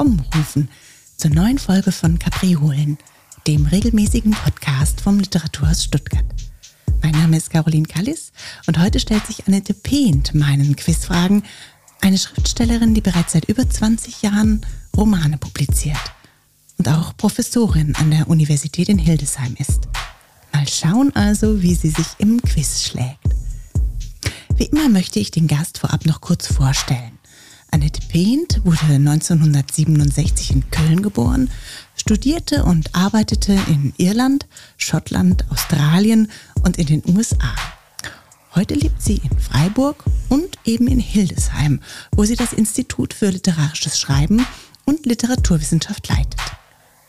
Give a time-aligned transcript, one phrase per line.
[0.00, 0.70] willkommen rufen
[1.18, 2.96] zur neuen Folge von Kapriolen,
[3.46, 6.24] dem regelmäßigen Podcast vom Literaturhaus Stuttgart.
[7.02, 8.32] Mein Name ist Caroline Kallis
[8.66, 11.42] und heute stellt sich Annette Pehnt meinen Quizfragen,
[12.00, 14.64] eine Schriftstellerin, die bereits seit über 20 Jahren
[14.96, 16.00] Romane publiziert
[16.78, 19.80] und auch Professorin an der Universität in Hildesheim ist.
[20.54, 23.34] Mal schauen also, wie sie sich im Quiz schlägt.
[24.56, 27.19] Wie immer möchte ich den Gast vorab noch kurz vorstellen.
[27.70, 31.50] Annette Pehnt wurde 1967 in Köln geboren,
[31.94, 34.46] studierte und arbeitete in Irland,
[34.76, 36.30] Schottland, Australien
[36.62, 37.54] und in den USA.
[38.54, 41.80] Heute lebt sie in Freiburg und eben in Hildesheim,
[42.12, 44.44] wo sie das Institut für literarisches Schreiben
[44.84, 46.40] und Literaturwissenschaft leitet.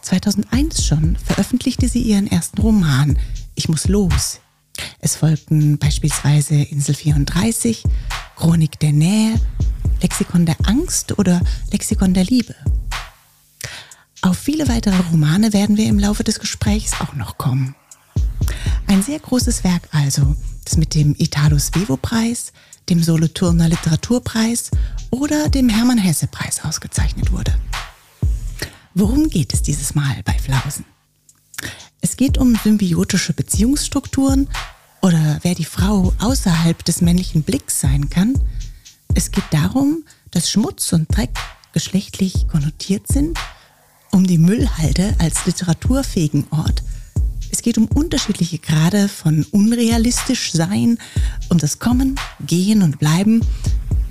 [0.03, 3.17] 2001 schon veröffentlichte sie ihren ersten Roman
[3.55, 4.39] Ich muss los.
[4.99, 7.83] Es folgten beispielsweise Insel 34,
[8.41, 9.39] Chronik der Nähe,
[10.01, 12.55] Lexikon der Angst oder Lexikon der Liebe.
[14.23, 17.75] Auf viele weitere Romane werden wir im Laufe des Gesprächs auch noch kommen.
[18.87, 22.51] Ein sehr großes Werk also, das mit dem Italo Svevo Preis,
[22.89, 24.71] dem Solothurner Literaturpreis
[25.11, 27.53] oder dem Hermann Hesse Preis ausgezeichnet wurde.
[28.95, 30.85] Worum geht es dieses Mal bei Flausen?
[32.01, 34.49] Es geht um symbiotische Beziehungsstrukturen
[35.01, 38.39] oder wer die Frau außerhalb des männlichen Blicks sein kann.
[39.13, 41.31] Es geht darum, dass Schmutz und Dreck
[41.73, 43.37] geschlechtlich konnotiert sind,
[44.11, 46.83] um die Müllhalde als literaturfähigen Ort.
[47.51, 50.97] Es geht um unterschiedliche Grade von unrealistisch sein,
[51.49, 53.41] um das Kommen, Gehen und Bleiben,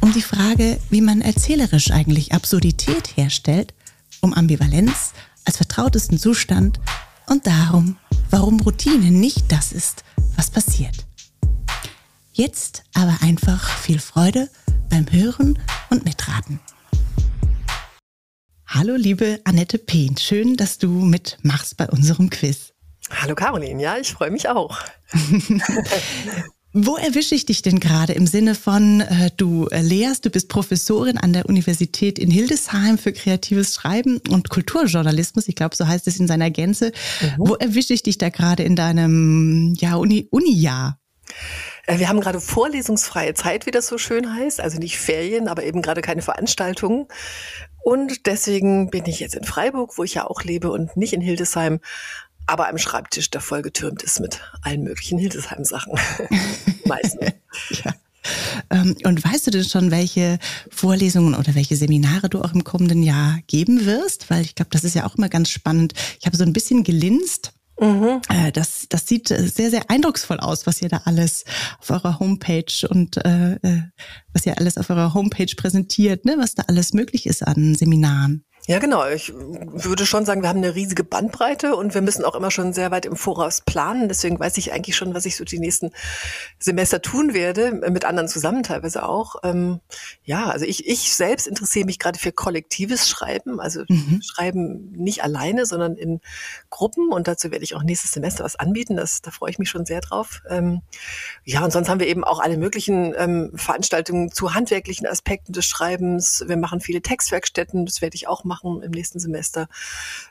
[0.00, 3.72] um die Frage, wie man erzählerisch eigentlich Absurdität herstellt,
[4.20, 5.12] um Ambivalenz
[5.44, 6.80] als vertrautesten Zustand
[7.26, 7.96] und darum,
[8.30, 10.04] warum Routine nicht das ist,
[10.36, 11.06] was passiert.
[12.32, 14.48] Jetzt aber einfach viel Freude
[14.88, 15.58] beim Hören
[15.90, 16.60] und Mitraten.
[18.66, 22.72] Hallo liebe Annette Pehn, schön, dass du mitmachst bei unserem Quiz.
[23.10, 24.78] Hallo Caroline, ja, ich freue mich auch.
[26.72, 30.48] Wo erwische ich dich denn gerade im Sinne von, äh, du äh, lehrst, du bist
[30.48, 36.06] Professorin an der Universität in Hildesheim für kreatives Schreiben und Kulturjournalismus, ich glaube, so heißt
[36.06, 36.92] es in seiner Gänze.
[37.20, 37.34] Mhm.
[37.38, 41.00] Wo erwische ich dich da gerade in deinem ja, Uni, Uni-Jahr?
[41.86, 45.64] Äh, wir haben gerade vorlesungsfreie Zeit, wie das so schön heißt, also nicht Ferien, aber
[45.64, 47.06] eben gerade keine Veranstaltungen.
[47.82, 51.20] Und deswegen bin ich jetzt in Freiburg, wo ich ja auch lebe und nicht in
[51.20, 51.80] Hildesheim
[52.50, 55.92] aber am Schreibtisch, der vollgetürmt ist mit allen möglichen Hildesheim-Sachen.
[56.84, 57.30] Meistens.
[57.84, 57.94] ja.
[58.70, 60.38] Ähm, und weißt du denn schon, welche
[60.68, 64.30] Vorlesungen oder welche Seminare du auch im kommenden Jahr geben wirst?
[64.30, 65.94] Weil ich glaube, das ist ja auch immer ganz spannend.
[66.18, 67.52] Ich habe so ein bisschen gelinst.
[67.80, 68.20] Mhm.
[68.28, 71.44] Äh, das, das sieht sehr, sehr eindrucksvoll aus, was ihr da alles
[71.78, 73.82] auf eurer Homepage und äh, äh,
[74.32, 76.34] was ihr alles auf eurer Homepage präsentiert, ne?
[76.36, 78.44] was da alles möglich ist an Seminaren.
[78.70, 79.04] Ja, genau.
[79.08, 82.72] Ich würde schon sagen, wir haben eine riesige Bandbreite und wir müssen auch immer schon
[82.72, 84.06] sehr weit im Voraus planen.
[84.06, 85.90] Deswegen weiß ich eigentlich schon, was ich so die nächsten
[86.60, 89.34] Semester tun werde, mit anderen zusammen teilweise auch.
[89.42, 89.80] Ähm,
[90.22, 94.20] ja, also ich, ich selbst interessiere mich gerade für kollektives Schreiben, also mhm.
[94.22, 96.20] Schreiben nicht alleine, sondern in
[96.68, 98.94] Gruppen und dazu werde ich auch nächstes Semester was anbieten.
[98.94, 100.42] Das, da freue ich mich schon sehr drauf.
[100.48, 100.82] Ähm,
[101.42, 105.64] ja, und sonst haben wir eben auch alle möglichen ähm, Veranstaltungen zu handwerklichen Aspekten des
[105.64, 106.44] Schreibens.
[106.46, 109.68] Wir machen viele Textwerkstätten, das werde ich auch machen im nächsten Semester.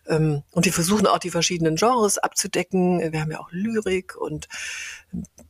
[0.08, 3.12] Ähm, und wir versuchen auch die verschiedenen Genres abzudecken.
[3.12, 4.48] Wir haben ja auch Lyrik und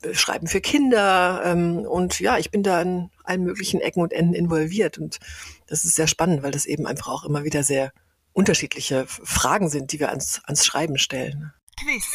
[0.01, 1.41] äh, Schreiben für Kinder.
[1.45, 4.97] Ähm, und ja, ich bin da in allen möglichen Ecken und Enden involviert.
[4.97, 5.19] Und
[5.67, 7.91] das ist sehr spannend, weil das eben einfach auch immer wieder sehr
[8.33, 11.51] unterschiedliche Fragen sind, die wir ans, ans Schreiben stellen.
[11.77, 12.05] Quiz.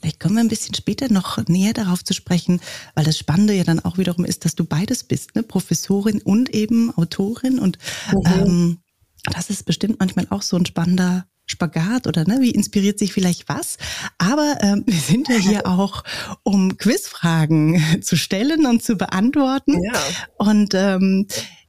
[0.00, 2.60] Vielleicht kommen wir ein bisschen später noch näher darauf zu sprechen,
[2.94, 5.42] weil das Spannende ja dann auch wiederum ist, dass du beides bist, ne?
[5.42, 7.58] Professorin und eben Autorin.
[7.58, 7.78] Und
[8.10, 8.22] mhm.
[8.24, 8.78] ähm,
[9.24, 13.48] das ist bestimmt manchmal auch so ein spannender Spagat oder ne, wie inspiriert sich vielleicht
[13.48, 13.76] was.
[14.18, 16.04] Aber ähm, wir sind ja hier auch,
[16.42, 19.82] um Quizfragen zu stellen und zu beantworten.
[19.82, 19.92] Ja.
[20.38, 21.26] Und ähm,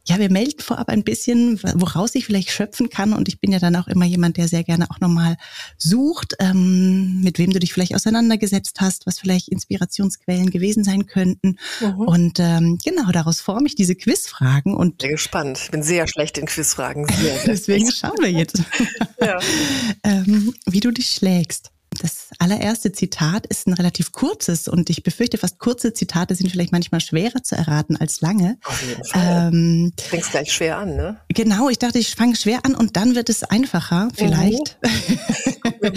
[0.08, 3.14] ja, wir melden vorab ein bisschen, woraus ich vielleicht schöpfen kann.
[3.14, 5.38] Und ich bin ja dann auch immer jemand, der sehr gerne auch nochmal
[5.78, 11.58] sucht, ähm, mit wem du dich vielleicht auseinandergesetzt hast, was vielleicht Inspirationsquellen gewesen sein könnten.
[11.80, 12.00] Mhm.
[12.00, 14.74] Und ähm, genau, daraus forme ich diese Quizfragen.
[14.74, 15.60] Und bin gespannt.
[15.64, 17.08] Ich bin sehr schlecht in Quizfragen.
[17.08, 18.62] Sehr, sehr Deswegen schauen wir jetzt,
[19.22, 19.40] ja.
[20.04, 21.72] ähm, wie du dich schlägst.
[22.00, 26.72] Das allererste Zitat ist ein relativ kurzes und ich befürchte, fast kurze Zitate sind vielleicht
[26.72, 28.58] manchmal schwerer zu erraten als lange.
[28.64, 29.52] Auf jeden Fall.
[29.54, 31.20] Ähm, Fängst gleich schwer an, ne?
[31.28, 34.78] Genau, ich dachte, ich fange schwer an und dann wird es einfacher, vielleicht.
[34.82, 35.92] Mhm.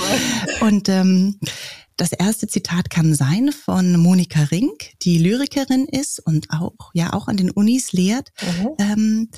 [0.61, 1.39] und ähm,
[1.97, 7.29] das erste Zitat kann sein von Monika Rink, die Lyrikerin ist und auch ja auch
[7.29, 8.33] an den Unis lehrt.
[8.43, 8.71] Mhm.
[8.79, 9.29] Ähm,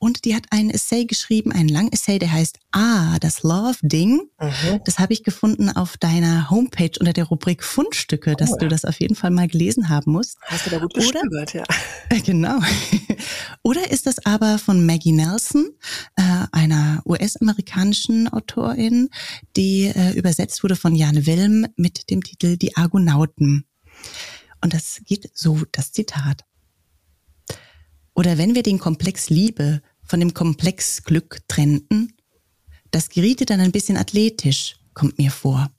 [0.00, 4.22] und die hat einen Essay geschrieben, einen langen Essay, der heißt Ah, das Love-Ding.
[4.40, 4.80] Mhm.
[4.86, 8.86] Das habe ich gefunden auf deiner Homepage unter der Rubrik Fundstücke, dass oh, du das
[8.86, 10.38] auf jeden Fall mal gelesen haben musst.
[10.46, 11.64] Hast du da gut gestöbert, ja.
[12.24, 12.58] Genau.
[13.62, 15.68] Oder ist das aber von Maggie Nelson,
[16.16, 19.10] äh, einer US-amerikanischen Autorin,
[19.54, 23.66] die äh, übersetzt wurde von Jan Wilm mit dem Titel Die Argonauten.
[24.62, 26.44] Und das geht so, das Zitat.
[28.14, 32.16] Oder wenn wir den Komplex Liebe von dem Komplex Glück trennten.
[32.90, 35.70] Das geriete dann ein bisschen athletisch, kommt mir vor.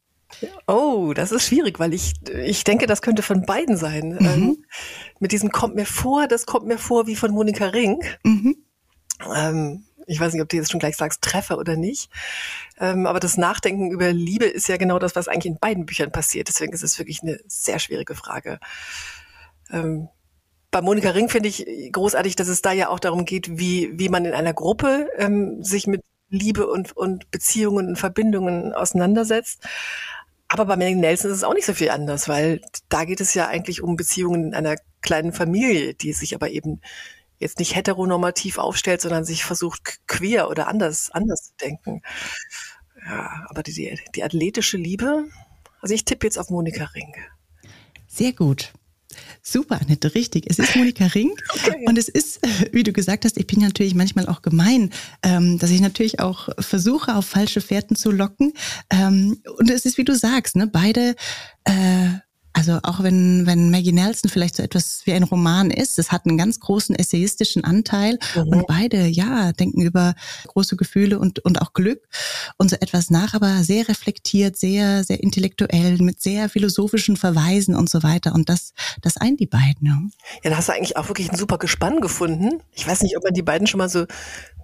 [0.67, 2.13] Oh, das ist schwierig, weil ich,
[2.45, 4.13] ich denke, das könnte von beiden sein.
[4.13, 4.25] Mhm.
[4.25, 4.65] Ähm,
[5.19, 8.01] mit diesem kommt mir vor, das kommt mir vor wie von Monika Ring.
[8.23, 8.55] Mhm.
[9.35, 12.09] Ähm, ich weiß nicht, ob du jetzt schon gleich sagst, Treffer oder nicht.
[12.79, 16.13] Ähm, aber das Nachdenken über Liebe ist ja genau das, was eigentlich in beiden Büchern
[16.13, 16.47] passiert.
[16.47, 18.59] Deswegen ist es wirklich eine sehr schwierige Frage.
[20.71, 24.09] Bei Monika Ring finde ich großartig, dass es da ja auch darum geht, wie, wie
[24.09, 29.67] man in einer Gruppe ähm, sich mit Liebe und, und Beziehungen und Verbindungen auseinandersetzt.
[30.47, 33.33] Aber bei Manning Nelson ist es auch nicht so viel anders, weil da geht es
[33.33, 36.81] ja eigentlich um Beziehungen in einer kleinen Familie, die sich aber eben
[37.37, 42.01] jetzt nicht heteronormativ aufstellt, sondern sich versucht queer oder anders, anders zu denken.
[43.05, 45.25] Ja, aber die, die athletische Liebe,
[45.81, 47.13] also ich tippe jetzt auf Monika Ring.
[48.07, 48.73] Sehr gut.
[49.43, 50.45] Super, Annette, richtig.
[50.47, 51.85] Es ist Monika Ring okay.
[51.87, 52.39] und es ist,
[52.71, 54.91] wie du gesagt hast, ich bin natürlich manchmal auch gemein,
[55.23, 58.53] ähm, dass ich natürlich auch versuche, auf falsche Fährten zu locken.
[58.91, 61.15] Ähm, und es ist, wie du sagst, ne, beide
[61.63, 62.09] äh,
[62.53, 66.25] also auch wenn, wenn Maggie Nelson vielleicht so etwas wie ein Roman ist, es hat
[66.25, 68.47] einen ganz großen essayistischen Anteil mhm.
[68.47, 70.15] und beide, ja, denken über
[70.47, 72.07] große Gefühle und, und auch Glück
[72.57, 77.89] und so etwas nach, aber sehr reflektiert, sehr, sehr intellektuell, mit sehr philosophischen Verweisen und
[77.89, 78.33] so weiter.
[78.33, 79.87] Und das, das eint die beiden.
[79.87, 80.01] Ja,
[80.43, 82.61] ja da hast du eigentlich auch wirklich ein super Gespann gefunden.
[82.73, 84.05] Ich weiß nicht, ob man die beiden schon mal so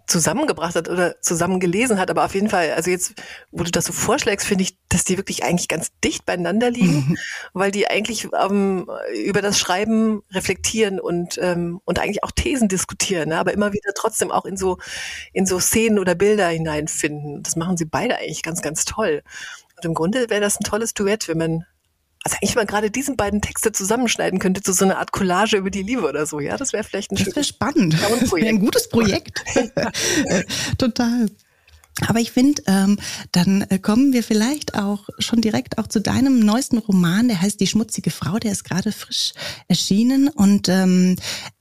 [0.07, 3.13] zusammengebracht hat oder zusammen gelesen hat, aber auf jeden Fall, also jetzt,
[3.51, 7.17] wo du das so vorschlägst, finde ich, dass die wirklich eigentlich ganz dicht beieinander liegen,
[7.53, 8.89] weil die eigentlich ähm,
[9.25, 13.37] über das Schreiben reflektieren und ähm, und eigentlich auch Thesen diskutieren, ne?
[13.37, 14.77] aber immer wieder trotzdem auch in so
[15.33, 17.43] in so Szenen oder Bilder hineinfinden.
[17.43, 19.21] Das machen sie beide eigentlich ganz, ganz toll.
[19.75, 21.65] Und im Grunde wäre das ein tolles Duett, wenn man
[22.23, 25.69] also eigentlich mal gerade diesen beiden Texte zusammenschneiden könnte zu so einer Art Collage über
[25.69, 26.39] die Liebe oder so.
[26.39, 27.93] Ja, das wäre vielleicht ein Das wäre spannend.
[27.93, 29.43] Das wäre ein gutes Projekt.
[30.77, 31.27] Total.
[32.05, 32.99] Aber ich finde, ähm,
[33.31, 37.59] dann äh, kommen wir vielleicht auch schon direkt auch zu deinem neuesten Roman, der heißt
[37.59, 39.33] Die schmutzige Frau, der ist gerade frisch
[39.67, 40.27] erschienen.
[40.27, 41.15] Und ähm,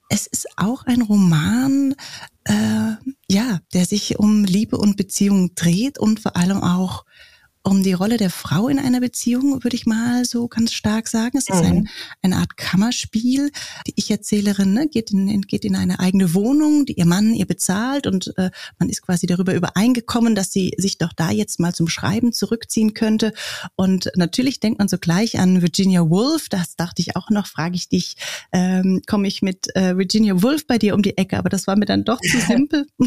[0.09, 1.95] es ist auch ein Roman,
[2.45, 2.93] äh,
[3.29, 7.06] ja, der sich um Liebe und Beziehung dreht und vor allem auch
[7.67, 11.37] um die Rolle der Frau in einer Beziehung, würde ich mal so ganz stark sagen.
[11.37, 11.67] Es ist mhm.
[11.67, 11.89] ein,
[12.23, 13.51] eine Art Kammerspiel.
[13.89, 18.07] Die Ich-Erzählerin ne, geht, in, geht in eine eigene Wohnung, die ihr Mann ihr bezahlt
[18.07, 21.89] und äh, man ist quasi darüber übereingekommen, dass sie sich doch da jetzt mal zum
[21.89, 23.33] Schreiben zurückziehen könnte.
[23.75, 26.49] Und natürlich denkt man so gleich an Virginia Woolf.
[26.49, 28.17] Das dachte ich auch noch, frage ich dich,
[28.53, 31.37] ähm, komme ich mit äh, Virginia Woolf bei dir um die Ecke?
[31.37, 32.87] Aber das war mir dann doch zu simpel,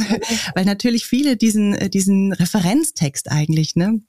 [0.53, 4.01] weil natürlich viele diesen, äh, diesen Referenztext eigentlich, ne,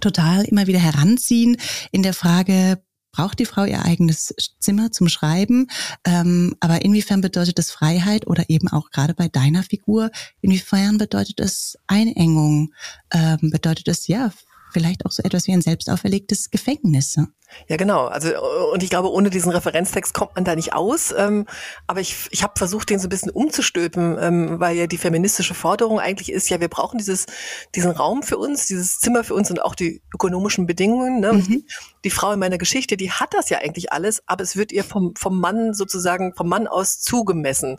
[0.00, 1.56] total immer wieder heranziehen
[1.92, 5.68] in der Frage, braucht die Frau ihr eigenes Zimmer zum Schreiben?
[6.04, 11.40] Ähm, aber inwiefern bedeutet das Freiheit oder eben auch gerade bei deiner Figur, inwiefern bedeutet
[11.40, 12.72] es Einengung?
[13.12, 14.30] Ähm, bedeutet es ja
[14.72, 17.16] vielleicht auch so etwas wie ein selbst auferlegtes Gefängnis?
[17.16, 17.28] Ne?
[17.66, 18.06] Ja, genau.
[18.06, 18.28] Also
[18.72, 21.14] und ich glaube, ohne diesen Referenztext kommt man da nicht aus.
[21.16, 21.46] Ähm,
[21.86, 25.54] aber ich, ich habe versucht, den so ein bisschen umzustülpen, ähm, weil ja die feministische
[25.54, 27.26] Forderung eigentlich ist, ja, wir brauchen dieses,
[27.74, 31.20] diesen Raum für uns, dieses Zimmer für uns und auch die ökonomischen Bedingungen.
[31.20, 31.32] Ne?
[31.34, 31.64] Mhm.
[32.04, 34.84] Die, Frau in meiner Geschichte, die hat das ja eigentlich alles, aber es wird ihr
[34.84, 37.78] vom, vom Mann sozusagen, vom Mann aus zugemessen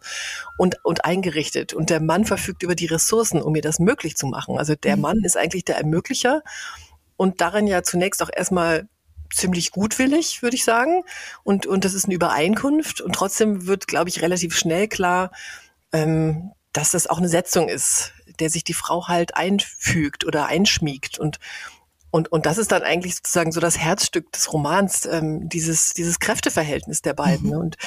[0.58, 1.74] und, und eingerichtet.
[1.74, 4.58] Und der Mann verfügt über die Ressourcen, um ihr das möglich zu machen.
[4.58, 5.02] Also der mhm.
[5.04, 6.42] Mann ist eigentlich der Ermöglicher
[7.18, 8.88] und darin ja zunächst auch erstmal
[9.34, 11.04] ziemlich gutwillig, würde ich sagen.
[11.44, 13.02] Und, und das ist eine Übereinkunft.
[13.02, 15.32] Und trotzdem wird, glaube ich, relativ schnell klar,
[15.92, 21.20] ähm, dass das auch eine Setzung ist, der sich die Frau halt einfügt oder einschmiegt.
[21.20, 21.40] Und
[22.12, 26.20] und, und das ist dann eigentlich sozusagen so das Herzstück des Romans, ähm, dieses, dieses
[26.20, 27.58] Kräfteverhältnis der beiden mhm.
[27.58, 27.78] Und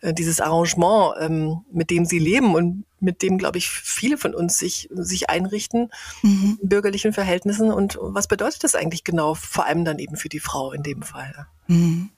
[0.00, 4.34] äh, dieses Arrangement, ähm, mit dem sie leben und mit dem, glaube ich, viele von
[4.34, 5.90] uns sich, sich einrichten,
[6.22, 6.58] mhm.
[6.62, 7.70] in bürgerlichen Verhältnissen.
[7.70, 11.02] Und was bedeutet das eigentlich genau, vor allem dann eben für die Frau in dem
[11.02, 11.46] Fall?
[11.66, 12.10] Mhm.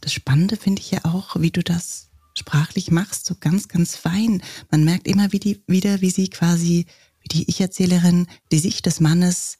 [0.00, 4.42] Das Spannende finde ich ja auch, wie du das sprachlich machst, so ganz, ganz fein.
[4.70, 6.86] Man merkt immer wie die, wieder, wie sie quasi,
[7.20, 9.58] wie die Ich-Erzählerin, die Sicht des Mannes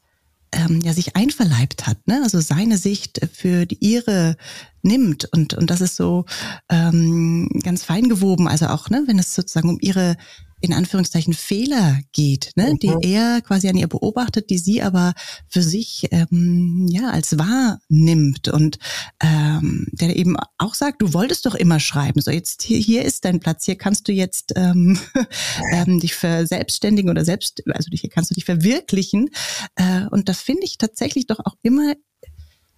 [0.51, 2.21] ähm, ja sich einverleibt hat, ne?
[2.23, 4.37] also seine Sicht für die ihre
[4.81, 6.25] nimmt und und das ist so
[6.69, 10.15] ähm, ganz fein gewoben, also auch ne, wenn es sozusagen um ihre
[10.59, 12.73] in Anführungszeichen Fehler geht, ne?
[12.73, 12.79] Mhm.
[12.79, 15.13] die er quasi an ihr beobachtet, die sie aber
[15.47, 18.47] für sich ähm, ja als wahr nimmt.
[18.47, 18.79] Und
[19.21, 23.25] ähm, der eben auch sagt, du wolltest doch immer schreiben, so jetzt hier, hier ist
[23.25, 24.99] dein Platz, hier kannst du jetzt ähm,
[25.71, 29.29] ähm, dich verselbstständigen oder selbst, also hier kannst du dich verwirklichen.
[29.75, 31.93] Äh, und da finde ich tatsächlich doch auch immer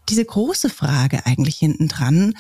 [0.09, 2.33] diese große Frage eigentlich hinten dran,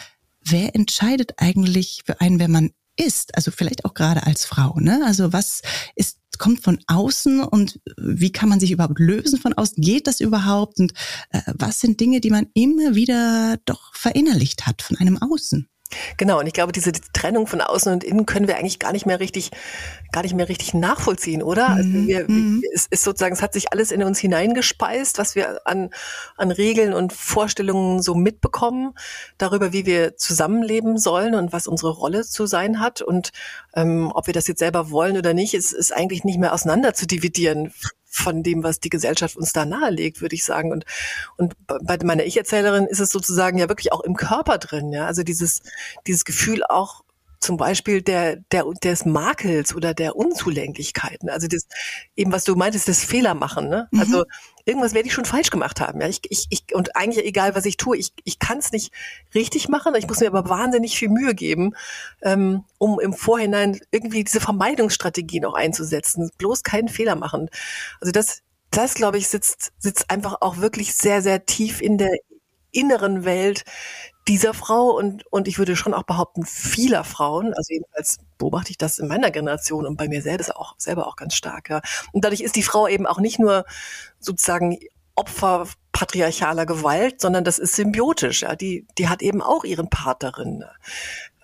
[0.43, 3.35] wer entscheidet eigentlich für einen, wer man ist?
[3.35, 5.01] Also vielleicht auch gerade als Frau, ne?
[5.05, 5.61] Also was
[5.95, 9.81] ist, kommt von außen und wie kann man sich überhaupt lösen von außen?
[9.81, 10.79] Geht das überhaupt?
[10.79, 10.93] Und
[11.31, 15.67] äh, was sind Dinge, die man immer wieder doch verinnerlicht hat von einem Außen?
[16.17, 19.07] Genau, und ich glaube, diese Trennung von außen und innen können wir eigentlich gar nicht
[19.07, 19.49] mehr richtig,
[20.11, 21.69] gar nicht mehr richtig nachvollziehen, oder?
[21.69, 22.07] Also mhm.
[22.07, 22.63] Wir, mhm.
[22.73, 25.89] es ist sozusagen, es hat sich alles in uns hineingespeist, was wir an,
[26.37, 28.93] an Regeln und Vorstellungen so mitbekommen,
[29.39, 33.01] darüber, wie wir zusammenleben sollen und was unsere Rolle zu sein hat.
[33.01, 33.31] Und
[33.73, 36.93] ähm, ob wir das jetzt selber wollen oder nicht, ist, ist eigentlich nicht mehr auseinander
[36.93, 37.73] zu dividieren
[38.09, 40.71] von dem, was die Gesellschaft uns da nahelegt, würde ich sagen.
[40.71, 40.85] Und,
[41.37, 45.05] und bei meiner Ich-Erzählerin ist es sozusagen ja wirklich auch im Körper drin, ja.
[45.05, 45.61] Also dieses,
[46.07, 47.03] dieses Gefühl auch
[47.39, 51.29] zum Beispiel der, der, des Makels oder der Unzulänglichkeiten.
[51.29, 51.67] Also das,
[52.15, 53.69] eben was du meintest, das Fehler machen.
[53.69, 53.87] Ne?
[53.91, 53.99] Mhm.
[53.99, 54.23] Also
[54.65, 56.01] irgendwas werde ich schon falsch gemacht haben.
[56.01, 56.07] Ja?
[56.07, 58.93] Ich, ich, ich, und eigentlich egal, was ich tue, ich, ich kann es nicht
[59.33, 59.95] richtig machen.
[59.95, 61.75] Ich muss mir aber wahnsinnig viel Mühe geben,
[62.21, 66.31] ähm, um im Vorhinein irgendwie diese Vermeidungsstrategien auch einzusetzen.
[66.37, 67.49] Bloß keinen Fehler machen.
[68.01, 72.11] Also das, das glaube ich, sitzt, sitzt einfach auch wirklich sehr, sehr tief in der
[72.71, 73.63] inneren Welt
[74.29, 78.77] dieser Frau und, und ich würde schon auch behaupten, vieler Frauen, also jedenfalls beobachte ich
[78.77, 81.69] das in meiner Generation und bei mir selbst auch, selber auch ganz stark.
[81.69, 81.81] Ja.
[82.11, 83.65] Und dadurch ist die Frau eben auch nicht nur
[84.19, 84.77] sozusagen
[85.15, 88.43] Opfer patriarchaler Gewalt, sondern das ist symbiotisch.
[88.43, 88.55] Ja.
[88.55, 90.63] Die, die hat eben auch ihren Part darin.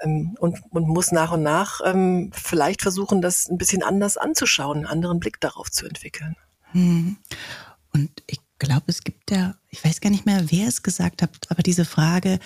[0.02, 4.78] Ähm, und, und muss nach und nach ähm, vielleicht versuchen, das ein bisschen anders anzuschauen,
[4.78, 6.36] einen anderen Blick darauf zu entwickeln.
[6.72, 7.18] Hm.
[7.94, 11.32] Und ich glaube, es gibt ja, ich weiß gar nicht mehr, wer es gesagt hat,
[11.50, 12.40] aber diese Frage,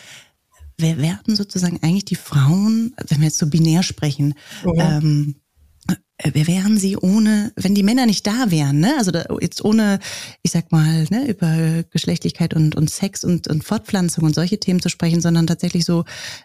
[0.79, 4.33] wer werden sozusagen eigentlich die Frauen, wenn wir jetzt so binär sprechen,
[4.63, 4.79] mhm.
[4.79, 5.36] ähm,
[6.21, 8.95] äh, wer wären sie ohne, wenn die Männer nicht da wären, ne?
[8.98, 10.00] Also da, jetzt ohne,
[10.43, 14.81] ich sag mal, ne, über Geschlechtlichkeit und, und Sex und, und Fortpflanzung und solche Themen
[14.81, 16.03] zu sprechen, sondern tatsächlich so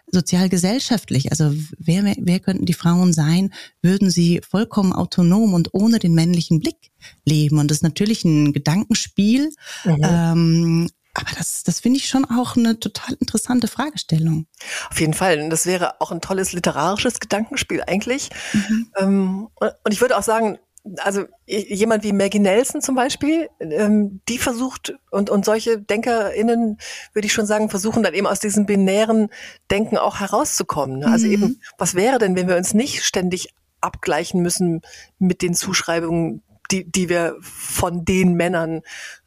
[0.09, 1.31] sozial-gesellschaftlich.
[1.31, 6.61] Also wer, wer könnten die Frauen sein, würden sie vollkommen autonom und ohne den männlichen
[6.61, 6.91] Blick
[7.25, 7.59] leben?
[7.59, 9.49] Und das ist natürlich ein Gedankenspiel,
[9.83, 9.97] mhm.
[10.03, 14.47] ähm, aber das, das finde ich schon auch eine total interessante Fragestellung.
[14.91, 15.39] Auf jeden Fall.
[15.39, 18.29] Und das wäre auch ein tolles literarisches Gedankenspiel eigentlich.
[18.53, 18.91] Mhm.
[18.97, 20.59] Ähm, und ich würde auch sagen,
[20.97, 26.77] also jemand wie Maggie Nelson zum Beispiel, ähm, die versucht und, und solche DenkerInnen,
[27.13, 29.29] würde ich schon sagen, versuchen dann eben aus diesem binären
[29.71, 30.99] Denken auch herauszukommen.
[30.99, 31.07] Ne?
[31.07, 31.33] Also mhm.
[31.33, 34.81] eben, was wäre denn, wenn wir uns nicht ständig abgleichen müssen
[35.17, 38.81] mit den Zuschreibungen die, die wir von den Männern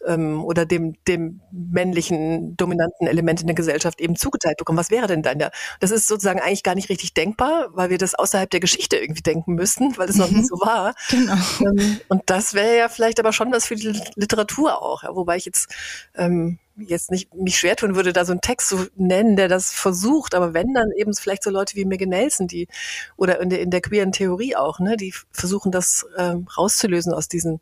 [0.07, 4.79] ähm, oder dem, dem männlichen dominanten Element in der Gesellschaft eben zugeteilt bekommen.
[4.79, 5.51] Was wäre denn dann da?
[5.81, 9.23] Das ist sozusagen eigentlich gar nicht richtig denkbar, weil wir das außerhalb der Geschichte irgendwie
[9.23, 10.47] denken müssten, weil es noch nicht mhm.
[10.47, 10.95] so war.
[11.11, 11.37] Genau.
[11.61, 15.37] Ähm, und das wäre ja vielleicht aber schon was für die Literatur auch, ja, wobei
[15.37, 15.75] ich jetzt
[16.15, 19.73] ähm, jetzt nicht mich schwer tun würde, da so einen Text zu nennen, der das
[19.73, 22.69] versucht, aber wenn dann eben vielleicht so Leute wie Megan Nelson, die
[23.17, 27.29] oder in der, in der queeren Theorie auch, ne, die versuchen das ähm, rauszulösen aus
[27.29, 27.61] diesen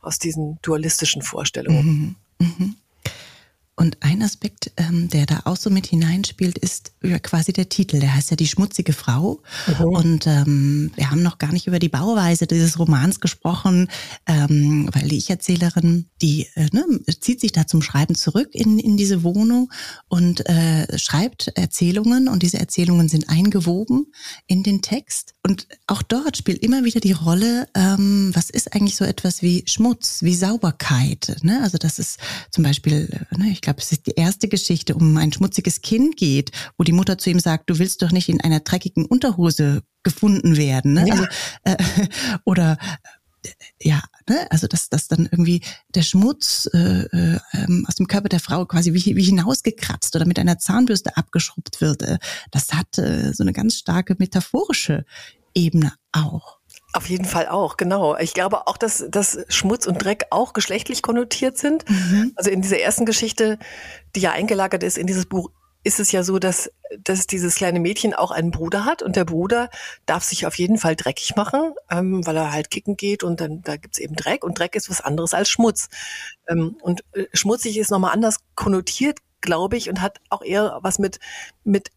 [0.00, 1.75] aus diesen dualistischen Vorstellungen.
[1.76, 2.16] Mhm.
[2.40, 2.76] Mhm.
[3.78, 6.92] Und ein Aspekt, ähm, der da auch so mit hineinspielt, ist
[7.22, 8.00] quasi der Titel.
[8.00, 9.42] Der heißt ja Die schmutzige Frau.
[9.66, 9.84] Mhm.
[9.84, 13.88] Und ähm, wir haben noch gar nicht über die Bauweise dieses Romans gesprochen,
[14.26, 16.86] ähm, weil die Ich-Erzählerin, die äh, ne,
[17.20, 19.70] zieht sich da zum Schreiben zurück in, in diese Wohnung
[20.08, 22.28] und äh, schreibt Erzählungen.
[22.28, 24.06] Und diese Erzählungen sind eingewoben
[24.46, 25.34] in den Text.
[25.42, 29.64] Und auch dort spielt immer wieder die Rolle, ähm, was ist eigentlich so etwas wie
[29.66, 31.36] Schmutz, wie Sauberkeit.
[31.42, 31.60] Ne?
[31.62, 32.18] Also das ist
[32.50, 36.16] zum Beispiel, äh, ne, ich glaube, es ist die erste Geschichte, um ein schmutziges Kind
[36.16, 39.82] geht, wo die Mutter zu ihm sagt, du willst doch nicht in einer dreckigen Unterhose
[40.04, 40.94] gefunden werden.
[40.94, 41.08] Ne?
[41.08, 41.14] Ja.
[41.14, 41.26] Also,
[41.64, 41.76] äh,
[42.44, 42.78] oder
[43.42, 43.48] äh,
[43.82, 44.46] ja, ne?
[44.50, 45.62] also dass, dass dann irgendwie
[45.94, 50.26] der Schmutz äh, äh, ähm, aus dem Körper der Frau quasi wie, wie hinausgekratzt oder
[50.26, 52.18] mit einer Zahnbürste abgeschrubbt wird, äh,
[52.52, 55.04] das hat äh, so eine ganz starke metaphorische
[55.54, 56.55] Ebene auch.
[56.96, 58.16] Auf jeden Fall auch, genau.
[58.16, 61.88] Ich glaube auch, dass, dass Schmutz und Dreck auch geschlechtlich konnotiert sind.
[61.90, 62.32] Mhm.
[62.36, 63.58] Also in dieser ersten Geschichte,
[64.14, 65.50] die ja eingelagert ist in dieses Buch,
[65.84, 66.70] ist es ja so, dass,
[67.04, 69.68] dass dieses kleine Mädchen auch einen Bruder hat und der Bruder
[70.06, 73.60] darf sich auf jeden Fall dreckig machen, ähm, weil er halt kicken geht und dann
[73.60, 75.88] da gibt's eben Dreck und Dreck ist was anderes als Schmutz.
[76.48, 80.98] Ähm, und äh, schmutzig ist nochmal anders konnotiert, glaube ich, und hat auch eher was
[80.98, 81.20] mit,
[81.62, 81.90] mit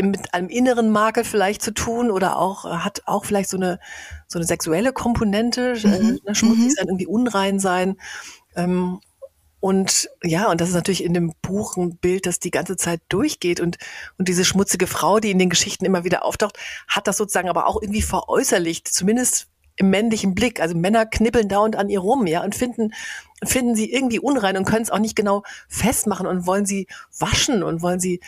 [0.00, 3.80] mit einem inneren Makel vielleicht zu tun oder auch hat auch vielleicht so eine
[4.28, 5.74] so eine sexuelle Komponente.
[5.82, 6.20] Mhm.
[6.24, 6.70] Äh, schmutzig mhm.
[6.70, 7.96] sein, irgendwie unrein sein.
[8.56, 9.00] Ähm,
[9.64, 13.00] und ja, und das ist natürlich in dem Buch ein Bild, das die ganze Zeit
[13.08, 13.60] durchgeht.
[13.60, 13.78] Und,
[14.18, 17.66] und diese schmutzige Frau, die in den Geschichten immer wieder auftaucht, hat das sozusagen aber
[17.66, 20.60] auch irgendwie veräußerlicht, zumindest im männlichen Blick.
[20.60, 22.92] Also Männer knibbeln dauernd an ihr rum, ja, und finden,
[23.42, 26.86] finden sie irgendwie unrein und können es auch nicht genau festmachen und wollen sie
[27.18, 28.20] waschen und wollen sie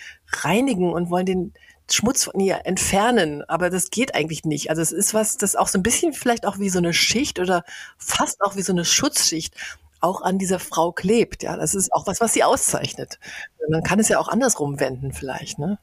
[0.43, 1.53] reinigen und wollen den
[1.91, 3.45] Schmutz von ihr entfernen.
[3.49, 4.71] Aber das geht eigentlich nicht.
[4.71, 7.39] Also es ist was, das auch so ein bisschen vielleicht auch wie so eine Schicht
[7.39, 7.65] oder
[7.97, 9.55] fast auch wie so eine Schutzschicht
[10.01, 11.43] auch an dieser Frau klebt.
[11.43, 13.19] Ja, das ist auch was, was sie auszeichnet.
[13.69, 15.59] Man kann es ja auch andersrum wenden vielleicht.
[15.59, 15.79] Ne?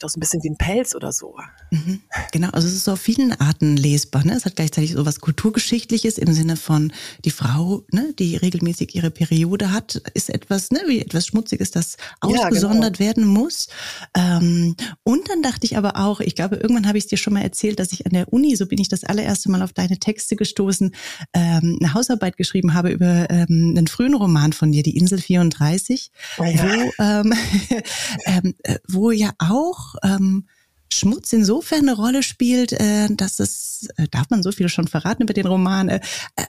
[0.00, 1.36] Vielleicht auch so ein bisschen wie ein Pelz oder so.
[1.70, 2.00] Mhm.
[2.32, 4.24] Genau, also es ist so auf vielen Arten lesbar.
[4.24, 4.34] Ne?
[4.34, 6.92] Es hat gleichzeitig so was Kulturgeschichtliches im Sinne von
[7.24, 11.96] die Frau, ne, die regelmäßig ihre Periode hat, ist etwas, ne, wie etwas Schmutziges, das
[12.20, 13.16] ausgesondert ja, genau.
[13.16, 13.68] werden muss.
[14.16, 17.34] Ähm, und dann dachte ich aber auch, ich glaube, irgendwann habe ich es dir schon
[17.34, 19.98] mal erzählt, dass ich an der Uni, so bin ich das allererste Mal auf deine
[19.98, 20.94] Texte gestoßen,
[21.34, 26.10] ähm, eine Hausarbeit geschrieben habe über ähm, einen frühen Roman von dir, Die Insel 34,
[26.38, 26.62] oh ja.
[26.62, 27.34] wo, ähm,
[28.26, 30.46] ähm, äh, wo ja auch ähm,
[30.92, 35.22] Schmutz insofern eine Rolle spielt, äh, dass es, äh, darf man so viel schon verraten
[35.22, 36.00] über den Roman, äh,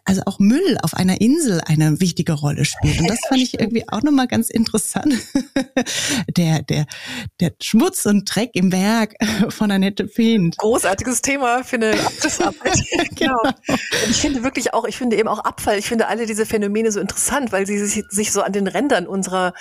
[0.03, 2.99] also auch Müll auf einer Insel eine wichtige Rolle spielt.
[2.99, 5.13] Und das fand ich irgendwie auch nochmal ganz interessant.
[6.37, 6.85] der, der,
[7.39, 9.15] der Schmutz und Dreck im Werk
[9.49, 10.57] von Annette Fehnt.
[10.57, 12.83] Großartiges Thema für eine Abrissarbeit.
[13.15, 13.39] genau.
[13.43, 16.91] Und ich finde wirklich auch, ich finde eben auch Abfall, ich finde alle diese Phänomene
[16.91, 19.53] so interessant, weil sie sich, sich so an den Rändern unserer,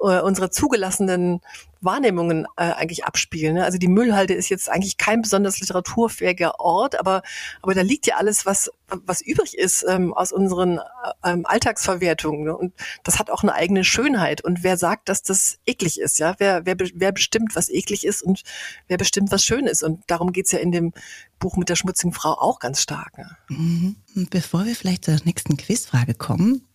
[0.00, 1.40] äh, unserer zugelassenen
[1.80, 3.54] Wahrnehmungen äh, eigentlich abspielen.
[3.54, 3.64] Ne?
[3.64, 7.22] Also die Müllhalde ist jetzt eigentlich kein besonders literaturfähiger Ort, aber,
[7.62, 10.82] aber da liegt ja alles, was, was übrig ist ähm, aus unseren äh,
[11.24, 12.44] ähm, Alltagsverwertungen.
[12.44, 12.56] Ne?
[12.56, 14.42] Und das hat auch eine eigene Schönheit.
[14.42, 16.18] Und wer sagt, dass das eklig ist?
[16.18, 18.42] Ja, wer, wer, wer bestimmt, was eklig ist und
[18.88, 19.82] wer bestimmt, was schön ist?
[19.82, 20.92] Und darum geht's ja in dem
[21.38, 23.16] Buch mit der schmutzigen Frau auch ganz stark.
[23.18, 23.36] Ne?
[23.48, 23.96] Mhm.
[24.30, 26.66] Bevor wir vielleicht zur nächsten Quizfrage kommen,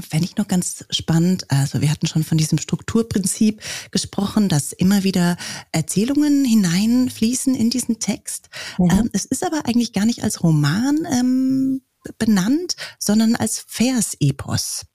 [0.00, 1.50] Fände ich noch ganz spannend.
[1.50, 5.36] Also wir hatten schon von diesem Strukturprinzip gesprochen, dass immer wieder
[5.72, 8.50] Erzählungen hineinfließen in diesen Text.
[8.78, 8.90] Mhm.
[8.90, 11.82] Ähm, es ist aber eigentlich gar nicht als Roman ähm,
[12.18, 14.86] benannt, sondern als Versepos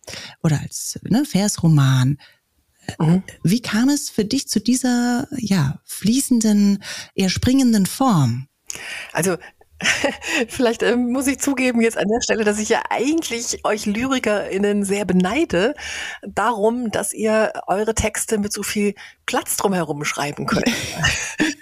[0.44, 2.18] oder als ne, Versroman.
[3.00, 3.24] Mhm.
[3.44, 6.84] Wie kam es für dich zu dieser ja fließenden,
[7.16, 8.48] eher springenden Form?
[9.14, 9.38] Also
[10.48, 14.84] Vielleicht ähm, muss ich zugeben jetzt an der Stelle, dass ich ja eigentlich euch LyrikerInnen
[14.84, 15.74] sehr beneide
[16.22, 18.94] darum, dass ihr eure Texte mit so viel
[19.26, 20.66] Platz drumherum schreiben könnt.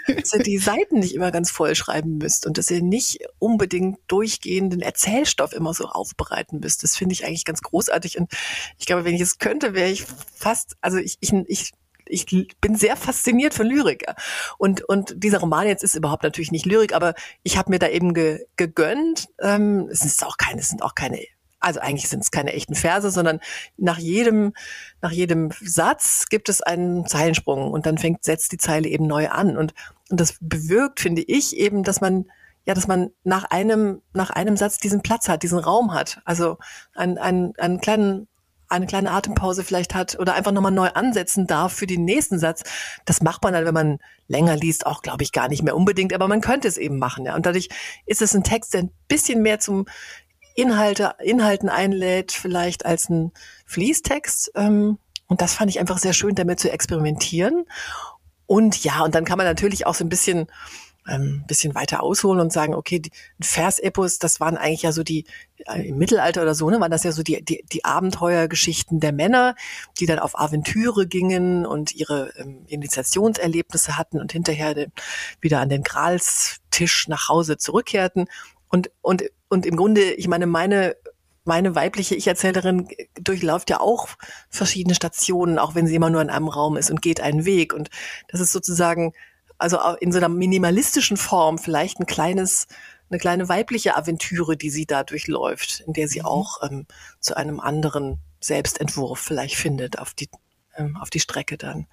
[0.08, 4.00] dass ihr die Seiten nicht immer ganz voll schreiben müsst und dass ihr nicht unbedingt
[4.08, 6.84] durchgehenden Erzählstoff immer so aufbereiten müsst.
[6.84, 8.32] Das finde ich eigentlich ganz großartig und
[8.78, 10.06] ich glaube, wenn ich es könnte, wäre ich
[10.36, 11.72] fast, also ich, ich, ich
[12.10, 12.26] ich
[12.60, 14.06] bin sehr fasziniert von Lyrik.
[14.58, 17.88] Und, und dieser Roman jetzt ist überhaupt natürlich nicht Lyrik, aber ich habe mir da
[17.88, 19.28] eben ge, gegönnt.
[19.40, 21.20] Ähm, es ist auch keine, es sind auch keine
[21.60, 23.40] also eigentlich sind es keine echten Verse, sondern
[23.78, 24.54] nach jedem,
[25.02, 29.30] nach jedem Satz gibt es einen Zeilensprung und dann fängt, setzt die Zeile eben neu
[29.30, 29.58] an.
[29.58, 29.74] Und,
[30.10, 32.26] und das bewirkt, finde ich, eben, dass man,
[32.66, 36.22] ja, dass man nach einem, nach einem Satz diesen Platz hat, diesen Raum hat.
[36.24, 36.58] Also
[36.96, 38.28] einen, einen, einen kleinen
[38.70, 42.64] eine kleine Atempause vielleicht hat oder einfach nochmal neu ansetzen darf für den nächsten Satz.
[43.06, 46.14] Das macht man dann, wenn man länger liest, auch, glaube ich, gar nicht mehr unbedingt,
[46.14, 47.26] aber man könnte es eben machen.
[47.26, 47.36] Ja.
[47.36, 47.70] Und dadurch
[48.06, 49.86] ist es ein Text, der ein bisschen mehr zum
[50.56, 53.32] Inhalte, Inhalten einlädt, vielleicht als ein
[53.66, 54.52] Fließtext.
[54.56, 57.66] Ähm, und das fand ich einfach sehr schön, damit zu experimentieren.
[58.46, 60.48] Und ja, und dann kann man natürlich auch so ein bisschen
[61.10, 65.26] ähm, bisschen weiter ausholen und sagen, okay, die Versepos, das waren eigentlich ja so die,
[65.66, 69.12] äh, im Mittelalter oder so, ne, waren das ja so die, die, die Abenteuergeschichten der
[69.12, 69.56] Männer,
[70.00, 74.88] die dann auf Aventüre gingen und ihre ähm, Initiationserlebnisse hatten und hinterher de,
[75.42, 78.28] wieder an den Gralstisch nach Hause zurückkehrten.
[78.70, 80.96] Und, und, und im Grunde, ich meine, meine
[81.46, 82.88] meine weibliche Ich-Erzählerin
[83.20, 84.08] durchläuft ja auch
[84.50, 87.74] verschiedene Stationen, auch wenn sie immer nur in einem Raum ist und geht einen Weg.
[87.74, 87.90] Und
[88.28, 89.14] das ist sozusagen
[89.60, 92.68] also in so einer minimalistischen Form vielleicht ein kleines,
[93.10, 96.26] eine kleine weibliche Aventüre, die sie da durchläuft, in der sie mhm.
[96.26, 96.88] auch ähm,
[97.20, 100.30] zu einem anderen Selbstentwurf vielleicht findet auf die,
[100.76, 101.88] ähm, auf die Strecke dann.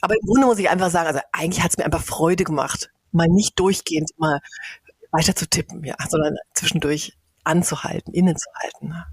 [0.00, 2.90] Aber im Grunde muss ich einfach sagen, also eigentlich hat es mir einfach Freude gemacht,
[3.10, 4.40] mal nicht durchgehend mal
[5.10, 8.90] weiter zu tippen, ja, sondern zwischendurch anzuhalten, innezuhalten.
[8.90, 9.06] Ne?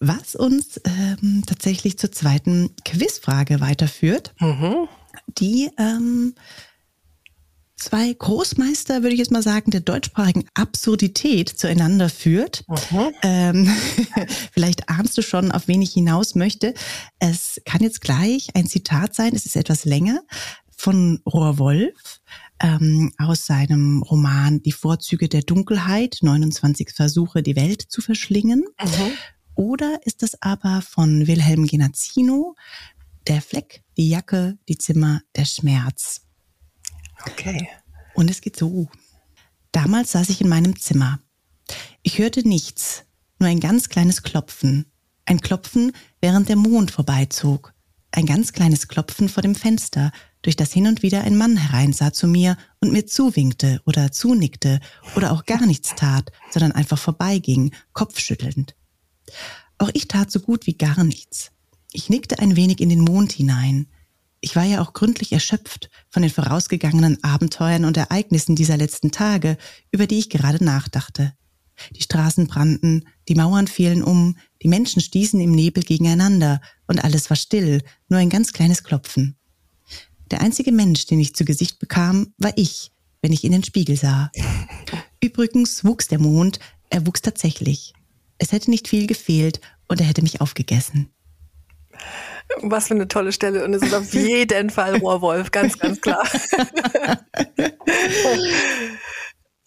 [0.00, 4.34] Was uns ähm, tatsächlich zur zweiten Quizfrage weiterführt.
[4.38, 4.88] Mhm
[5.38, 6.34] die ähm,
[7.76, 12.64] zwei Großmeister, würde ich jetzt mal sagen, der deutschsprachigen Absurdität zueinander führt.
[12.68, 13.12] Mhm.
[13.22, 13.76] Ähm,
[14.52, 16.74] vielleicht ahnst du schon, auf wen ich hinaus möchte.
[17.18, 20.20] Es kann jetzt gleich ein Zitat sein, es ist etwas länger,
[20.70, 22.20] von Rohrwolf
[22.60, 28.64] ähm, aus seinem Roman Die Vorzüge der Dunkelheit, 29 Versuche, die Welt zu verschlingen.
[28.80, 29.12] Mhm.
[29.58, 32.54] Oder ist es aber von Wilhelm Genazzino,
[33.26, 36.20] Der Fleck, die Jacke, die Zimmer, der Schmerz.
[37.26, 37.68] Okay.
[38.14, 38.88] Und es geht so.
[39.72, 41.18] Damals saß ich in meinem Zimmer.
[42.04, 43.02] Ich hörte nichts,
[43.40, 44.92] nur ein ganz kleines Klopfen.
[45.24, 45.90] Ein Klopfen,
[46.20, 47.74] während der Mond vorbeizog.
[48.12, 52.12] Ein ganz kleines Klopfen vor dem Fenster, durch das hin und wieder ein Mann hereinsah
[52.12, 54.78] zu mir und mir zuwinkte oder zunickte
[55.16, 58.77] oder auch gar nichts tat, sondern einfach vorbeiging, kopfschüttelnd.
[59.78, 61.50] Auch ich tat so gut wie gar nichts.
[61.92, 63.86] Ich nickte ein wenig in den Mond hinein.
[64.40, 69.56] Ich war ja auch gründlich erschöpft von den vorausgegangenen Abenteuern und Ereignissen dieser letzten Tage,
[69.90, 71.32] über die ich gerade nachdachte.
[71.94, 77.30] Die Straßen brannten, die Mauern fielen um, die Menschen stießen im Nebel gegeneinander und alles
[77.30, 79.36] war still, nur ein ganz kleines Klopfen.
[80.30, 83.96] Der einzige Mensch, den ich zu Gesicht bekam, war ich, wenn ich in den Spiegel
[83.96, 84.30] sah.
[85.22, 86.58] Übrigens wuchs der Mond,
[86.90, 87.94] er wuchs tatsächlich.
[88.38, 91.10] Es hätte nicht viel gefehlt und er hätte mich aufgegessen.
[92.62, 96.26] Was für eine tolle Stelle und es ist auf jeden Fall Rohrwolf, ganz, ganz klar.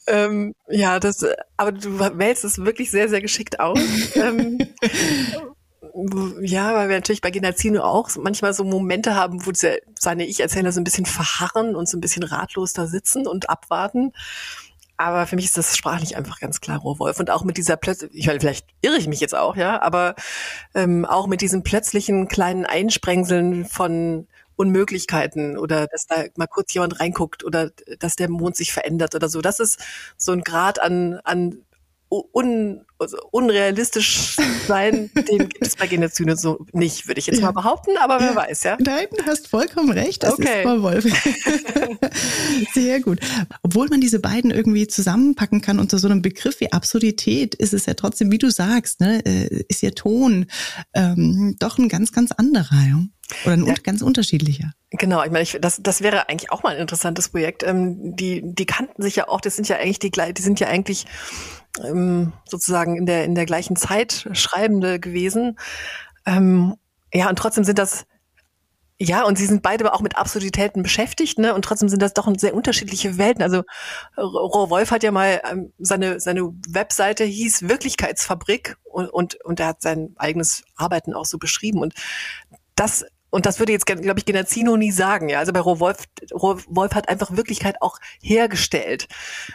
[0.08, 1.26] ähm, ja, das,
[1.58, 3.80] aber du wählst es wirklich sehr, sehr geschickt aus.
[4.16, 4.58] ähm,
[6.42, 10.82] ja, weil wir natürlich bei Genazino auch manchmal so Momente haben, wo seine Ich-Erzähler so
[10.82, 14.14] ein bisschen verharren und so ein bisschen ratlos da sitzen und abwarten.
[15.02, 17.20] Aber für mich ist das sprachlich einfach ganz klar Rohrwolf.
[17.20, 20.14] Und auch mit dieser plötzlich, ich meine, vielleicht irre ich mich jetzt auch, ja, aber
[20.76, 27.00] ähm, auch mit diesen plötzlichen kleinen Einsprengseln von Unmöglichkeiten oder dass da mal kurz jemand
[27.00, 29.42] reinguckt oder dass der Mond sich verändert oder so.
[29.42, 29.80] Das ist
[30.18, 31.58] so ein Grad an, an
[32.12, 34.36] un, also unrealistisch
[34.68, 37.46] sein, den gibt es bei Genozide so nicht, würde ich jetzt ja.
[37.46, 38.78] mal behaupten, aber wer weiß, ja.
[38.80, 40.24] Nein, du hast vollkommen recht.
[40.24, 40.60] Das okay.
[40.60, 41.06] ist Frau Wolf.
[42.74, 43.20] Sehr gut.
[43.64, 47.86] Obwohl man diese beiden irgendwie zusammenpacken kann unter so einem Begriff wie Absurdität, ist es
[47.86, 50.48] ja trotzdem, wie du sagst, ne, äh, ist ihr Ton
[50.94, 52.76] ähm, doch ein ganz, ganz anderer.
[52.76, 53.02] Ja?
[53.46, 53.74] Oder ein ja.
[53.82, 54.74] ganz unterschiedlicher.
[54.92, 57.64] Genau, ich meine, ich, das, das wäre eigentlich auch mal ein interessantes Projekt.
[57.64, 60.68] Ähm, die, die kannten sich ja auch, das sind ja eigentlich die, die sind ja
[60.68, 61.06] eigentlich
[61.84, 65.58] ähm, sozusagen in der, in der gleichen Zeit Schreibende gewesen.
[66.26, 66.76] Ähm,
[67.14, 68.06] ja, und trotzdem sind das
[69.04, 71.56] ja, und sie sind beide auch mit Absurditäten beschäftigt, ne?
[71.56, 73.42] Und trotzdem sind das doch sehr unterschiedliche Welten.
[73.42, 73.64] Also
[74.16, 79.68] Rohr Wolf hat ja mal ähm, seine seine Webseite hieß Wirklichkeitsfabrik und und und er
[79.68, 81.96] hat sein eigenes Arbeiten auch so beschrieben und
[82.76, 85.30] das und das würde jetzt, glaube ich, Genazzino nie sagen.
[85.30, 89.08] Ja, also bei Rohrwolf, Rohrwolf hat einfach Wirklichkeit auch hergestellt.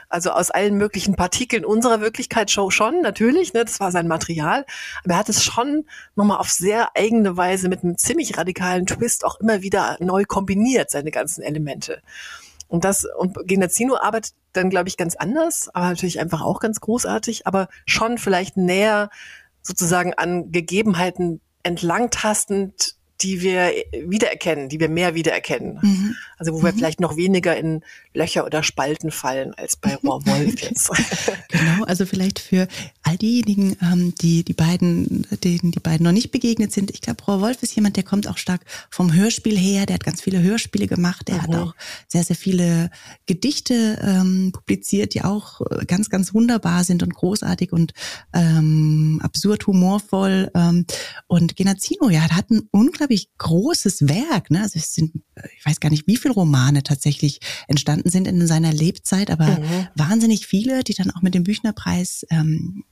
[0.08, 4.64] Also aus allen möglichen Partikeln unserer Wirklichkeit schon, natürlich, ne, das war sein Material.
[5.04, 5.84] Aber er hat es schon
[6.16, 10.90] nochmal auf sehr eigene Weise mit einem ziemlich radikalen Twist auch immer wieder neu kombiniert,
[10.90, 12.00] seine ganzen Elemente.
[12.68, 16.80] Und das, und Genazzino arbeitet dann, glaube ich, ganz anders, aber natürlich einfach auch ganz
[16.80, 19.10] großartig, aber schon vielleicht näher
[19.60, 25.78] sozusagen an Gegebenheiten entlangtastend die wir wiedererkennen, die wir mehr wiedererkennen.
[25.80, 26.14] Mhm.
[26.38, 26.76] Also wo wir mhm.
[26.76, 30.90] vielleicht noch weniger in Löcher oder Spalten fallen als bei Rohrwolf jetzt.
[31.48, 32.68] genau, also vielleicht für
[33.02, 36.90] all diejenigen, ähm, die die beiden, denen die beiden noch nicht begegnet sind.
[36.90, 39.86] Ich glaube, Rohrwolf ist jemand, der kommt auch stark vom Hörspiel her.
[39.86, 41.28] Der hat ganz viele Hörspiele gemacht.
[41.28, 41.42] Der mhm.
[41.42, 41.74] hat auch
[42.08, 42.90] sehr, sehr viele
[43.24, 47.94] Gedichte ähm, publiziert, die auch äh, ganz, ganz wunderbar sind und großartig und
[48.34, 50.50] ähm, absurd humorvoll.
[50.54, 50.84] Ähm,
[51.26, 54.50] und Genazzino, ja, hat einen unglaublich unglaublich großes Werk.
[54.50, 54.62] Ne?
[54.62, 55.12] Also es sind,
[55.56, 59.88] ich weiß gar nicht, wie viele Romane tatsächlich entstanden sind in seiner Lebzeit, aber mhm.
[59.94, 62.84] wahnsinnig viele, die dann auch mit dem Büchnerpreis ähm,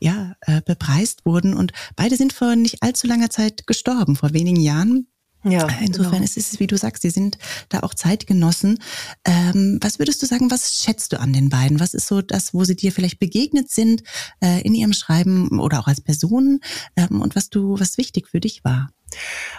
[0.00, 1.54] ja, äh, bepreist wurden.
[1.54, 5.06] Und beide sind vor nicht allzu langer Zeit gestorben, vor wenigen Jahren.
[5.50, 6.24] Ja, Insofern genau.
[6.24, 8.78] ist es, wie du sagst, sie sind da auch Zeitgenossen.
[9.24, 11.80] Ähm, was würdest du sagen, was schätzt du an den beiden?
[11.80, 14.02] Was ist so das, wo sie dir vielleicht begegnet sind
[14.40, 16.60] äh, in ihrem Schreiben oder auch als Personen
[16.96, 18.90] ähm, und was du, was wichtig für dich war?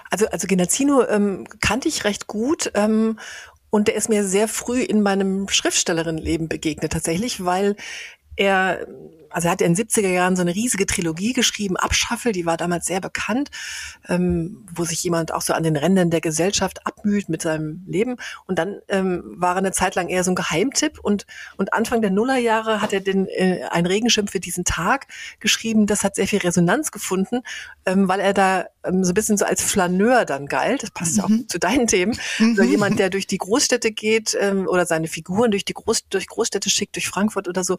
[0.10, 3.18] Also, also Genazzino ähm, kannte ich recht gut ähm,
[3.70, 7.76] und der ist mir sehr früh in meinem Schriftstellerinnenleben begegnet tatsächlich, weil
[8.38, 8.88] er
[9.30, 12.58] also er hat in den 70er Jahren so eine riesige Trilogie geschrieben, Abschaffel, die war
[12.58, 13.50] damals sehr bekannt,
[14.08, 18.18] ähm, wo sich jemand auch so an den Rändern der Gesellschaft abmüht mit seinem Leben.
[18.46, 21.26] Und dann ähm, war er eine Zeit lang eher so ein Geheimtipp und,
[21.58, 25.08] und Anfang der Nullerjahre hat er den, äh, ein Regenschirm für diesen Tag
[25.40, 25.86] geschrieben.
[25.86, 27.42] Das hat sehr viel Resonanz gefunden,
[27.86, 30.84] ähm, weil er da ähm, so ein bisschen so als Flaneur dann galt.
[30.84, 31.48] Das passt ja auch mhm.
[31.48, 32.18] zu deinen Themen.
[32.40, 32.56] Mhm.
[32.56, 36.28] So jemand, der durch die Großstädte geht ähm, oder seine Figuren durch die Groß durch
[36.28, 37.78] Großstädte schickt, durch Frankfurt oder so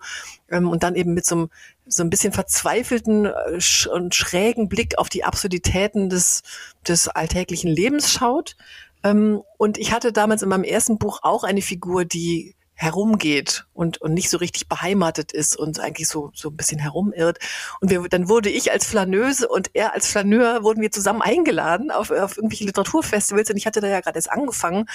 [0.51, 1.51] ähm, und dann eben mit so einem
[1.87, 6.43] so ein bisschen verzweifelten äh, und schrägen Blick auf die Absurditäten des
[6.87, 8.57] des alltäglichen Lebens schaut.
[9.05, 14.01] Ähm, und ich hatte damals in meinem ersten Buch auch eine Figur, die herumgeht und,
[14.01, 17.39] und nicht so richtig beheimatet ist und eigentlich so, so ein bisschen herumirrt.
[17.81, 21.91] Und wir, dann wurde ich als Flaneuse und er als Flaneur wurden wir zusammen eingeladen
[21.91, 24.87] auf, auf irgendwelche Literaturfestivals und ich hatte da ja gerade erst angefangen.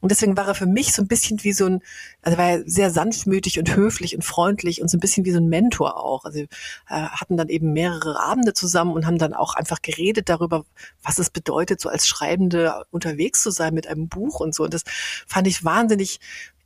[0.00, 1.82] Und deswegen war er für mich so ein bisschen wie so ein,
[2.22, 5.38] also war er sehr sanftmütig und höflich und freundlich und so ein bisschen wie so
[5.38, 6.24] ein Mentor auch.
[6.24, 6.46] Also äh,
[6.88, 10.64] hatten dann eben mehrere Abende zusammen und haben dann auch einfach geredet darüber,
[11.02, 14.64] was es bedeutet, so als Schreibende unterwegs zu sein mit einem Buch und so.
[14.64, 14.84] Und das
[15.26, 16.18] fand ich wahnsinnig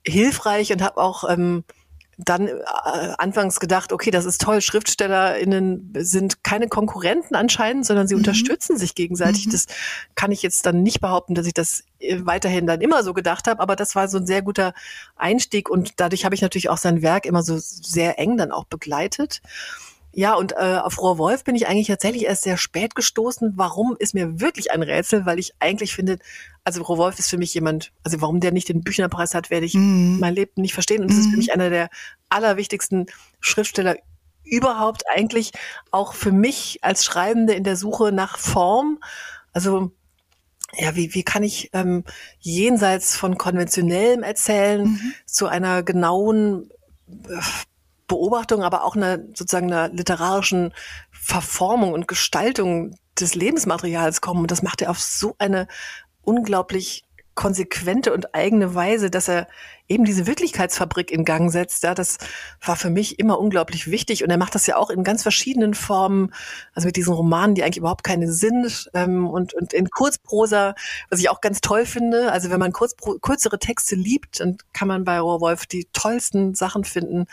[0.07, 1.65] hilfreich und habe auch ähm,
[2.25, 2.61] dann äh,
[3.19, 8.21] anfangs gedacht, okay, das ist toll, SchriftstellerInnen sind keine Konkurrenten anscheinend, sondern sie mhm.
[8.21, 9.47] unterstützen sich gegenseitig.
[9.47, 9.53] Mhm.
[9.53, 9.67] Das
[10.15, 13.47] kann ich jetzt dann nicht behaupten, dass ich das äh, weiterhin dann immer so gedacht
[13.47, 14.75] habe, aber das war so ein sehr guter
[15.17, 18.65] Einstieg und dadurch habe ich natürlich auch sein Werk immer so sehr eng dann auch
[18.65, 19.41] begleitet.
[20.12, 23.53] Ja, und äh, auf Rohr Wolf bin ich eigentlich tatsächlich erst sehr spät gestoßen.
[23.57, 26.18] Warum ist mir wirklich ein Rätsel, weil ich eigentlich finde,
[26.64, 29.66] also Rohr Wolf ist für mich jemand, also warum der nicht den Büchnerpreis hat, werde
[29.66, 30.18] ich mhm.
[30.18, 31.03] mein Leben nicht verstehen.
[31.03, 31.20] Und das mhm.
[31.20, 31.38] ist für mhm.
[31.38, 31.90] mich einer der
[32.29, 33.07] allerwichtigsten
[33.40, 33.96] Schriftsteller
[34.42, 35.53] überhaupt eigentlich
[35.92, 38.99] auch für mich als Schreibende in der Suche nach Form.
[39.53, 39.92] Also
[40.77, 42.05] ja, wie, wie kann ich ähm,
[42.40, 45.12] jenseits von konventionellem Erzählen mhm.
[45.25, 46.70] zu einer genauen
[47.29, 47.40] äh,
[48.11, 50.75] Beobachtung, aber auch einer sozusagen einer literarischen
[51.12, 54.42] Verformung und Gestaltung des Lebensmaterials kommen.
[54.42, 55.68] Und das macht er auf so eine
[56.23, 57.05] unglaublich
[57.37, 59.46] konsequente und eigene Weise, dass er
[59.88, 61.85] eben diese Wirklichkeitsfabrik in Gang setzt.
[61.85, 62.18] Ja, das
[62.64, 64.25] war für mich immer unglaublich wichtig.
[64.25, 66.35] Und er macht das ja auch in ganz verschiedenen Formen,
[66.75, 70.75] also mit diesen Romanen, die eigentlich überhaupt keine sind, ähm, und, und in Kurzprosa,
[71.09, 72.31] was ich auch ganz toll finde.
[72.33, 76.85] Also wenn man kurz, kürzere Texte liebt, dann kann man bei Rohrwolf die tollsten Sachen
[76.85, 77.27] finden.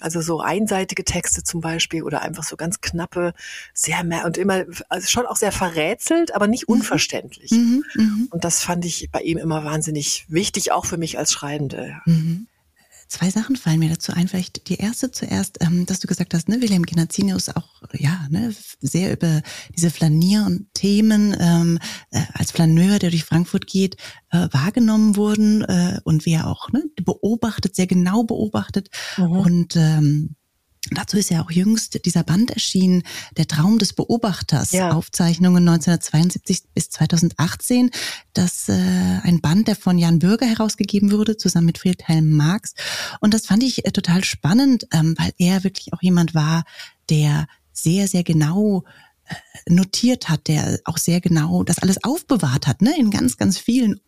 [0.00, 3.34] Also so einseitige Texte zum Beispiel oder einfach so ganz knappe,
[3.74, 6.76] sehr mehr und immer, also schon auch sehr verrätselt, aber nicht mhm.
[6.76, 7.50] unverständlich.
[7.50, 8.26] Mhm, mh.
[8.30, 12.00] Und das fand ich bei ihm immer wahnsinnig wichtig, auch für mich als Schreibende.
[12.06, 12.46] Mhm.
[13.08, 14.28] Zwei Sachen fallen mir dazu ein.
[14.28, 18.54] Vielleicht die erste zuerst, ähm, dass du gesagt hast, ne, Wilhelm Genazzinius auch ja ne,
[18.80, 19.40] sehr über
[19.74, 21.78] diese Flanier-Themen ähm,
[22.10, 23.96] äh, als Flaneur, der durch Frankfurt geht,
[24.30, 29.30] äh, wahrgenommen wurden äh, und wie er auch ne, beobachtet, sehr genau beobachtet mhm.
[29.30, 30.36] und ähm,
[30.92, 33.02] Dazu ist ja auch jüngst dieser Band erschienen,
[33.36, 34.92] Der Traum des Beobachters, ja.
[34.92, 37.90] Aufzeichnungen 1972 bis 2018.
[38.32, 42.74] Das äh, ein Band, der von Jan Bürger herausgegeben wurde, zusammen mit Friedhelm Marx.
[43.20, 46.64] Und das fand ich äh, total spannend, ähm, weil er wirklich auch jemand war,
[47.10, 48.84] der sehr, sehr genau
[49.26, 49.34] äh,
[49.68, 54.00] notiert hat, der auch sehr genau das alles aufbewahrt hat, ne, in ganz, ganz vielen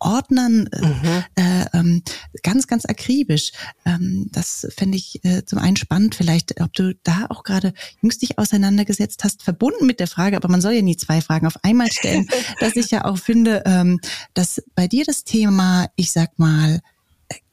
[0.00, 1.24] Ordnern äh, mhm.
[1.36, 2.02] äh, ähm,
[2.42, 3.52] ganz, ganz akribisch.
[3.84, 8.22] Ähm, das fände ich äh, zum einen spannend, vielleicht, ob du da auch gerade jüngst
[8.22, 11.62] dich auseinandergesetzt hast, verbunden mit der Frage, aber man soll ja nie zwei Fragen auf
[11.64, 12.28] einmal stellen,
[12.60, 14.00] dass ich ja auch finde, ähm,
[14.34, 16.80] dass bei dir das Thema, ich sag mal,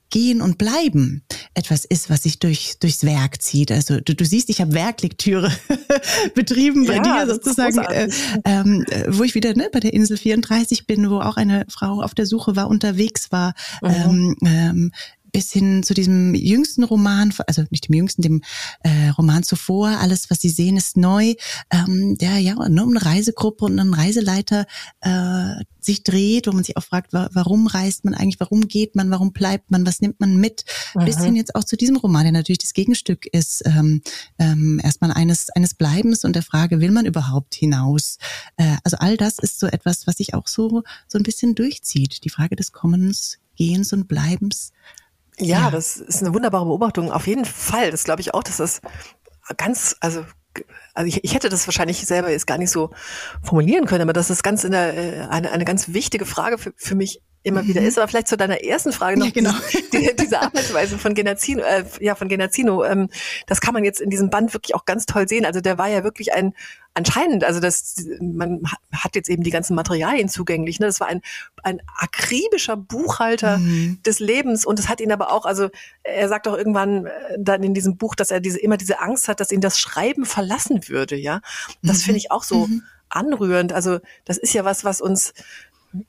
[0.10, 3.72] Gehen und Bleiben etwas ist, was sich durch, durchs Werk zieht.
[3.72, 5.52] Also du, du siehst, ich habe Werklektüre
[6.36, 8.10] betrieben bei ja, dir sozusagen, äh,
[8.46, 12.13] ähm, wo ich wieder ne, bei der Insel 34 bin, wo auch eine Frau auf
[12.13, 13.89] der Suche war, unterwegs war, mhm.
[13.89, 14.91] ähm, ähm,
[15.36, 18.41] bis hin zu diesem jüngsten Roman, also nicht dem jüngsten, dem
[18.84, 21.34] äh, Roman zuvor, alles, was Sie sehen, ist neu,
[21.71, 24.65] ähm, der ja nur um eine Reisegruppe und einen Reiseleiter
[25.02, 29.12] äh, sich dreht, wo man sich auch fragt, warum reist man eigentlich, warum geht man,
[29.12, 30.63] warum bleibt man, was nimmt man mit,
[30.95, 31.04] mhm.
[31.04, 34.02] bis hin jetzt auch zu diesem Roman, der natürlich das Gegenstück ist, ähm,
[34.39, 38.19] ähm, erstmal eines, eines Bleibens und der Frage, will man überhaupt hinaus?
[38.56, 42.24] Äh, also all das ist so etwas, was sich auch so, so ein bisschen durchzieht,
[42.24, 44.71] die Frage des Kommens, Gehens und Bleibens.
[45.38, 47.12] Ja, ja, das ist eine wunderbare Beobachtung.
[47.12, 47.91] Auf jeden Fall.
[47.91, 48.82] Das glaube ich auch, dass das
[49.58, 50.26] ganz, also
[50.93, 52.91] also ich, ich hätte das wahrscheinlich selber jetzt gar nicht so
[53.43, 56.74] formulieren können, aber das ist ganz in der, äh, eine, eine ganz wichtige Frage für,
[56.78, 57.68] für mich immer mhm.
[57.68, 57.98] wieder ist.
[57.98, 59.28] Aber vielleicht zu deiner ersten Frage noch.
[59.28, 59.54] Ja, genau.
[59.94, 63.10] Die, diese Arbeitsweise von Genazzino, äh, ja, von Genazzino, ähm,
[63.46, 65.46] das kann man jetzt in diesem Band wirklich auch ganz toll sehen.
[65.46, 66.54] Also der war ja wirklich ein,
[66.96, 70.80] anscheinend, also das, man hat jetzt eben die ganzen Materialien zugänglich.
[70.80, 70.88] Ne?
[70.88, 71.22] Das war ein,
[71.64, 74.00] ein akribischer Buchhalter mhm.
[74.04, 75.70] des Lebens und es hat ihn aber auch, also
[76.04, 79.28] er sagt auch irgendwann äh, dann in diesem Buch, dass er diese immer diese Angst
[79.28, 81.16] hat, dass ihn das Schreiben verlassen würde.
[81.16, 81.42] Ja,
[81.84, 82.02] das mhm.
[82.02, 82.84] finde ich auch so mhm.
[83.10, 83.72] anrührend.
[83.72, 85.34] Also das ist ja was, was uns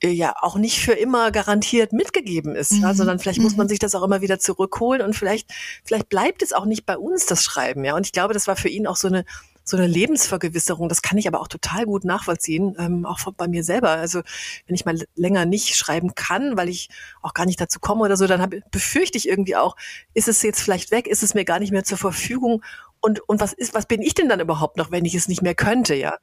[0.03, 2.83] ja auch nicht für immer garantiert mitgegeben ist, mhm.
[2.83, 3.45] ja, sondern vielleicht mhm.
[3.45, 5.51] muss man sich das auch immer wieder zurückholen und vielleicht
[5.85, 7.95] vielleicht bleibt es auch nicht bei uns das Schreiben, ja.
[7.97, 9.25] Und ich glaube, das war für ihn auch so eine
[9.69, 10.89] so eine Lebensvergewisserung.
[10.89, 13.91] Das kann ich aber auch total gut nachvollziehen, ähm, auch bei mir selber.
[13.91, 14.23] Also
[14.67, 16.89] wenn ich mal länger nicht schreiben kann, weil ich
[17.21, 19.77] auch gar nicht dazu komme oder so, dann hab, befürchte ich irgendwie auch,
[20.15, 22.63] ist es jetzt vielleicht weg, ist es mir gar nicht mehr zur Verfügung
[23.01, 25.43] und, und was ist, was bin ich denn dann überhaupt noch, wenn ich es nicht
[25.43, 26.17] mehr könnte, ja?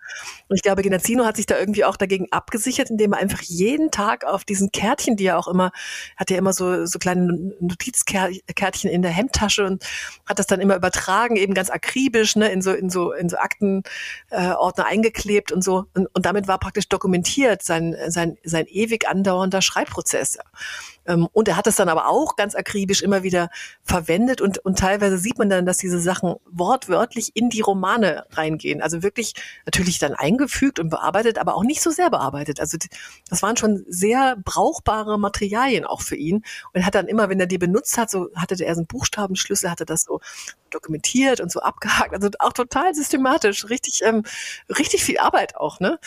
[0.47, 3.91] Und ich glaube, Genazzino hat sich da irgendwie auch dagegen abgesichert, indem er einfach jeden
[3.91, 5.71] Tag auf diesen Kärtchen, die er auch immer,
[6.17, 9.86] hat ja immer so, so kleine Notizkärtchen in der Hemdtasche und
[10.25, 13.38] hat das dann immer übertragen, eben ganz akribisch, ne, in so, in so, in so
[13.38, 15.86] Aktenordner äh, eingeklebt und so.
[15.93, 20.36] Und, und damit war praktisch dokumentiert sein, sein, sein ewig andauernder Schreibprozess.
[20.36, 20.43] Ja.
[21.05, 23.49] Ähm, und er hat es dann aber auch ganz akribisch immer wieder
[23.83, 28.81] verwendet und, und teilweise sieht man dann, dass diese Sachen wortwörtlich in die Romane reingehen.
[28.81, 29.33] Also wirklich
[29.65, 32.59] natürlich dann eingefügt und bearbeitet, aber auch nicht so sehr bearbeitet.
[32.59, 32.77] Also
[33.29, 36.37] das waren schon sehr brauchbare Materialien auch für ihn.
[36.73, 38.87] Und er hat dann immer, wenn er die benutzt hat, so hatte er so einen
[38.87, 40.19] Buchstabenschlüssel, hatte das so
[40.73, 42.13] dokumentiert und so abgehakt.
[42.13, 44.23] Also auch total systematisch, richtig, ähm,
[44.69, 45.79] richtig viel Arbeit auch.
[45.79, 45.99] Ne?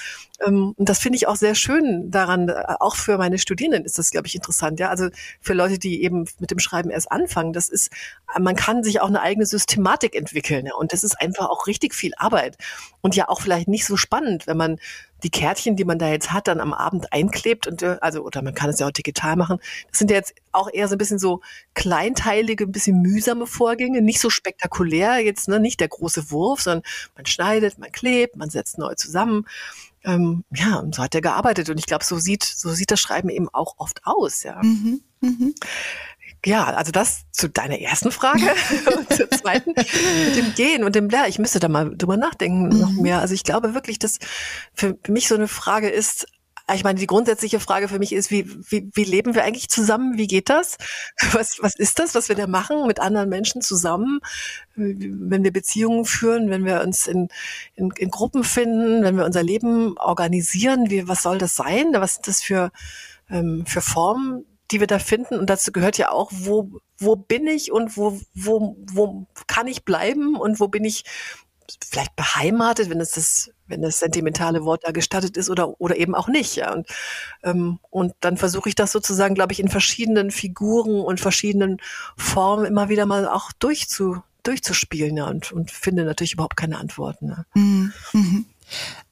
[0.45, 3.99] Ähm, und das finde ich auch sehr schön daran, äh, auch für meine Studierenden ist
[3.99, 4.81] das, glaube ich, interessant.
[4.81, 5.09] Ja, also
[5.41, 7.91] für Leute, die eben mit dem Schreiben erst anfangen, das ist,
[8.39, 10.67] man kann sich auch eine eigene Systematik entwickeln.
[10.67, 10.75] Ja?
[10.75, 12.57] Und das ist einfach auch richtig viel Arbeit
[13.01, 14.79] und ja auch vielleicht nicht so spannend, wenn man
[15.23, 18.43] die Kärtchen, die man da jetzt hat, dann am Abend einklebt und äh, also oder
[18.43, 19.59] man kann es ja auch digital machen.
[19.91, 21.41] Das sind ja jetzt auch eher so ein bisschen so
[21.75, 26.83] kleinteilige, ein bisschen mühsame Vorgänge, nicht so spektakulär jetzt, ne, nicht der große Wurf, sondern
[27.15, 29.47] man schneidet, man klebt, man setzt neu zusammen.
[30.05, 33.01] Ähm, ja, und so hat er gearbeitet und ich glaube, so sieht so sieht das
[33.01, 34.61] Schreiben eben auch oft aus, ja.
[34.63, 35.53] Mhm, mh.
[36.47, 38.41] Ja, also das zu deiner ersten Frage
[38.97, 41.27] und zur zweiten mit dem Gehen und dem Lehr.
[41.27, 42.79] Ich müsste da mal drüber nachdenken mhm.
[42.79, 43.19] noch mehr.
[43.19, 44.21] Also ich glaube wirklich, dass
[44.73, 46.29] für mich so eine Frage ist,
[46.73, 50.19] ich meine, die grundsätzliche Frage für mich ist, wie, wie, wie leben wir eigentlich zusammen?
[50.19, 50.77] Wie geht das?
[51.33, 54.21] Was, was ist das, was wir da machen mit anderen Menschen zusammen?
[54.75, 57.29] Wenn wir Beziehungen führen, wenn wir uns in,
[57.75, 61.93] in, in Gruppen finden, wenn wir unser Leben organisieren, wie, was soll das sein?
[61.93, 62.71] Was sind das für,
[63.31, 65.39] ähm, für Formen, die wir da finden.
[65.39, 69.85] Und dazu gehört ja auch, wo, wo bin ich und wo, wo, wo kann ich
[69.85, 71.05] bleiben und wo bin ich
[71.85, 76.15] vielleicht beheimatet, wenn es das, wenn das sentimentale Wort da gestattet ist oder, oder eben
[76.15, 76.57] auch nicht.
[76.57, 76.73] Ja.
[76.73, 76.87] Und,
[77.43, 81.79] ähm, und dann versuche ich das sozusagen, glaube ich, in verschiedenen Figuren und verschiedenen
[82.17, 87.45] Formen immer wieder mal auch durchzu, durchzuspielen ja, und, und finde natürlich überhaupt keine Antworten.
[87.55, 87.93] Mhm.
[88.13, 88.47] Mhm.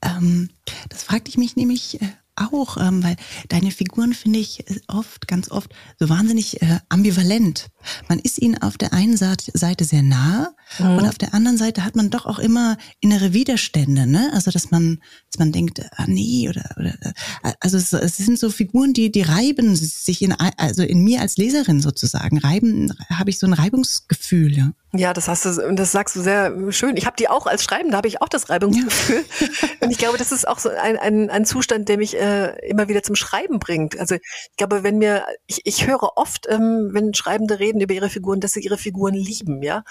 [0.02, 0.50] Ähm,
[0.88, 3.16] das fragte ich mich nämlich äh, auch, ähm, weil
[3.48, 7.68] deine Figuren finde ich oft, ganz oft so wahnsinnig äh, ambivalent.
[8.08, 10.96] Man ist ihnen auf der einen Seite sehr nah mhm.
[10.96, 14.30] und auf der anderen Seite hat man doch auch immer innere Widerstände, ne?
[14.32, 18.38] Also dass man, dass man denkt, ah nee oder, oder äh, also es, es sind
[18.38, 23.30] so Figuren, die die reiben sich in also in mir als Leserin sozusagen reiben, habe
[23.30, 24.72] ich so ein Reibungsgefühl, ja.
[24.96, 26.96] Ja, das hast du, das sagst du sehr schön.
[26.96, 29.24] Ich habe die auch als Schreibende, habe ich auch das Reibungsgefühl.
[29.40, 29.48] Ja.
[29.80, 32.88] und ich glaube, das ist auch so ein, ein, ein Zustand, der mich äh, immer
[32.88, 33.98] wieder zum Schreiben bringt.
[33.98, 38.08] Also ich glaube, wenn mir, ich, ich höre oft, ähm, wenn Schreibende reden über ihre
[38.08, 39.84] Figuren, dass sie ihre Figuren lieben, ja.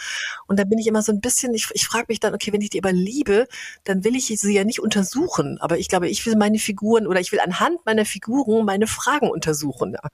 [0.47, 2.61] Und da bin ich immer so ein bisschen, ich, ich frage mich dann, okay, wenn
[2.61, 3.47] ich die aber liebe,
[3.83, 5.59] dann will ich sie ja nicht untersuchen.
[5.61, 9.29] Aber ich glaube, ich will meine Figuren oder ich will anhand meiner Figuren meine Fragen
[9.29, 9.93] untersuchen.
[9.93, 10.09] Ja.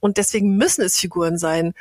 [0.00, 1.74] Und deswegen müssen es Figuren sein,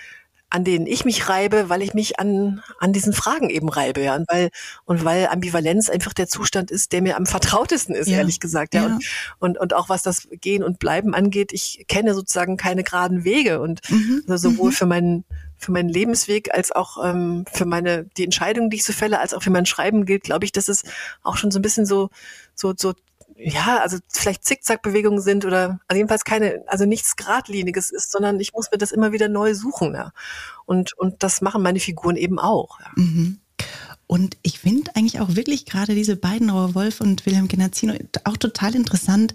[0.51, 4.15] an denen ich mich reibe, weil ich mich an, an diesen Fragen eben reibe, ja.
[4.15, 4.49] Und weil,
[4.85, 8.17] und weil Ambivalenz einfach der Zustand ist, der mir am vertrautesten ist, ja.
[8.17, 8.81] ehrlich gesagt, ja.
[8.81, 8.87] ja.
[8.87, 9.03] Und,
[9.39, 13.59] und, und auch was das Gehen und Bleiben angeht, ich kenne sozusagen keine geraden Wege
[13.61, 14.23] und mhm.
[14.27, 14.75] also sowohl mhm.
[14.75, 15.25] für meinen,
[15.57, 19.35] für meinen Lebensweg als auch ähm, für meine, die Entscheidungen, die ich so fälle, als
[19.35, 20.83] auch für mein Schreiben gilt, glaube ich, dass es
[21.21, 22.09] auch schon so ein bisschen so,
[22.55, 22.93] so, so
[23.35, 28.53] ja, also vielleicht Zickzackbewegungen sind oder also jedenfalls keine, also nichts Gradliniges ist, sondern ich
[28.53, 29.93] muss mir das immer wieder neu suchen.
[29.93, 30.11] Ja.
[30.65, 32.79] Und, und das machen meine Figuren eben auch.
[32.79, 32.91] Ja.
[32.95, 33.39] Mhm.
[34.07, 38.37] Und ich finde eigentlich auch wirklich gerade diese beiden, Rohr Wolf und Wilhelm Genazzino, auch
[38.37, 39.33] total interessant,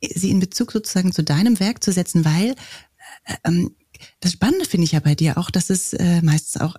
[0.00, 2.54] äh, sie in Bezug sozusagen zu deinem Werk zu setzen, weil
[3.24, 3.74] äh, ähm,
[4.20, 6.76] das Spannende finde ich ja bei dir auch, dass es äh, meistens auch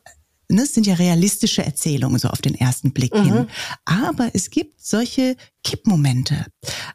[0.54, 3.24] ne, es sind ja realistische Erzählungen so auf den ersten Blick mhm.
[3.24, 3.48] hin.
[3.86, 6.46] Aber es gibt solche Kippmomente.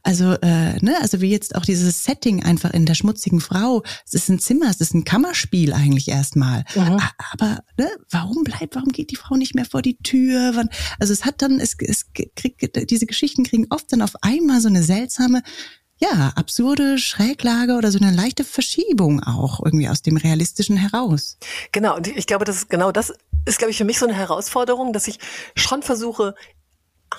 [0.03, 3.83] Also, äh, ne, also wie jetzt auch dieses Setting einfach in der schmutzigen Frau.
[4.07, 6.65] Es ist ein Zimmer, es ist ein Kammerspiel eigentlich erstmal.
[6.75, 6.99] Mhm.
[7.33, 10.53] Aber ne, warum bleibt, warum geht die Frau nicht mehr vor die Tür?
[10.55, 14.61] Wann, also es hat dann, es, es kriegt, diese Geschichten kriegen oft dann auf einmal
[14.61, 15.43] so eine seltsame
[15.99, 21.39] ja, absurde Schräglage oder so eine leichte Verschiebung auch irgendwie aus dem Realistischen heraus.
[21.73, 23.13] Genau, und ich glaube, das ist genau das
[23.49, 25.19] ist, glaube ich, für mich so eine Herausforderung, dass ich
[25.57, 26.35] schon versuche,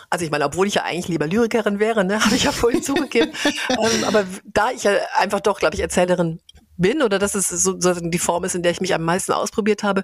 [0.09, 2.83] also ich meine, obwohl ich ja eigentlich lieber Lyrikerin wäre, ne, habe ich ja vorhin
[2.83, 3.33] zugegeben,
[3.69, 6.39] ähm, aber da ich ja einfach doch, glaube ich, Erzählerin
[6.77, 9.33] bin oder dass es so, so die Form ist, in der ich mich am meisten
[9.33, 10.03] ausprobiert habe,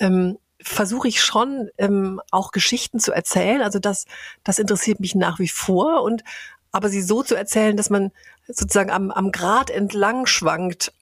[0.00, 3.62] ähm, versuche ich schon ähm, auch Geschichten zu erzählen.
[3.62, 4.06] Also das,
[4.42, 6.24] das interessiert mich nach wie vor und
[6.72, 8.10] aber sie so zu erzählen, dass man
[8.46, 10.92] sozusagen am, am Grat entlang schwankt,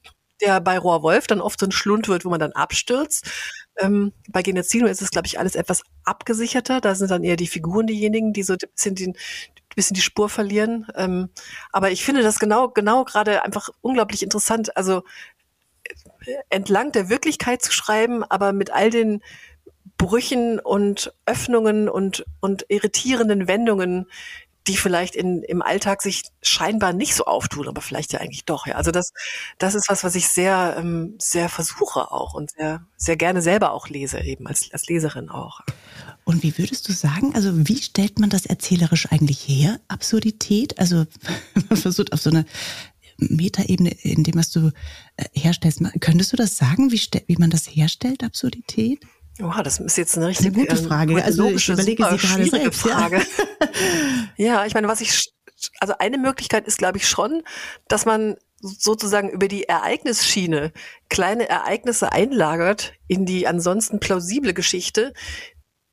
[0.40, 3.30] der bei Rohrwolf dann oft so ein Schlund wird, wo man dann abstürzt.
[3.78, 6.80] Ähm, bei Genezino ist es, glaube ich, alles etwas abgesicherter.
[6.80, 10.00] Da sind dann eher die Figuren diejenigen, die so ein bisschen, den, ein bisschen die
[10.00, 10.86] Spur verlieren.
[10.94, 11.28] Ähm,
[11.72, 14.76] aber ich finde das genau, genau gerade einfach unglaublich interessant.
[14.76, 15.02] Also
[16.50, 19.22] entlang der Wirklichkeit zu schreiben, aber mit all den
[19.98, 24.06] Brüchen und Öffnungen und, und irritierenden Wendungen,
[24.68, 28.66] die vielleicht in, im Alltag sich scheinbar nicht so auftun, aber vielleicht ja eigentlich doch.
[28.66, 28.74] Ja.
[28.74, 29.12] Also das,
[29.58, 33.72] das ist was, was ich sehr, ähm, sehr versuche auch und sehr, sehr gerne selber
[33.72, 35.60] auch lese, eben als, als Leserin auch.
[36.24, 40.78] Und wie würdest du sagen, also wie stellt man das erzählerisch eigentlich her, Absurdität?
[40.78, 41.06] Also
[41.68, 42.44] man versucht auf so eine
[43.18, 44.72] Metaebene, in dem, was du
[45.16, 49.00] äh, herstellst, könntest du das sagen, wie, wie man das herstellt, Absurdität?
[49.38, 51.22] Wow, das ist jetzt eine richtig eine gute ähm, Frage.
[51.22, 52.80] also ich überlege sie gerade selbst.
[52.80, 53.18] Frage.
[53.18, 53.64] Ja.
[54.36, 55.32] ja, ich meine, was ich,
[55.80, 57.42] also eine Möglichkeit ist, glaube ich, schon,
[57.88, 60.72] dass man sozusagen über die Ereignisschiene
[61.08, 65.12] kleine Ereignisse einlagert in die ansonsten plausible Geschichte,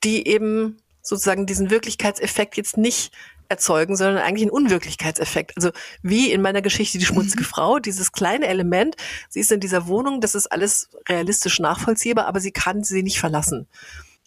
[0.03, 3.13] die eben sozusagen diesen Wirklichkeitseffekt jetzt nicht
[3.54, 5.54] erzeugen, sondern eigentlich einen Unwirklichkeitseffekt.
[5.56, 7.47] Also wie in meiner Geschichte die schmutzige mhm.
[7.47, 8.95] Frau, dieses kleine Element,
[9.30, 13.20] sie ist in dieser Wohnung, das ist alles realistisch nachvollziehbar, aber sie kann sie nicht
[13.20, 13.68] verlassen.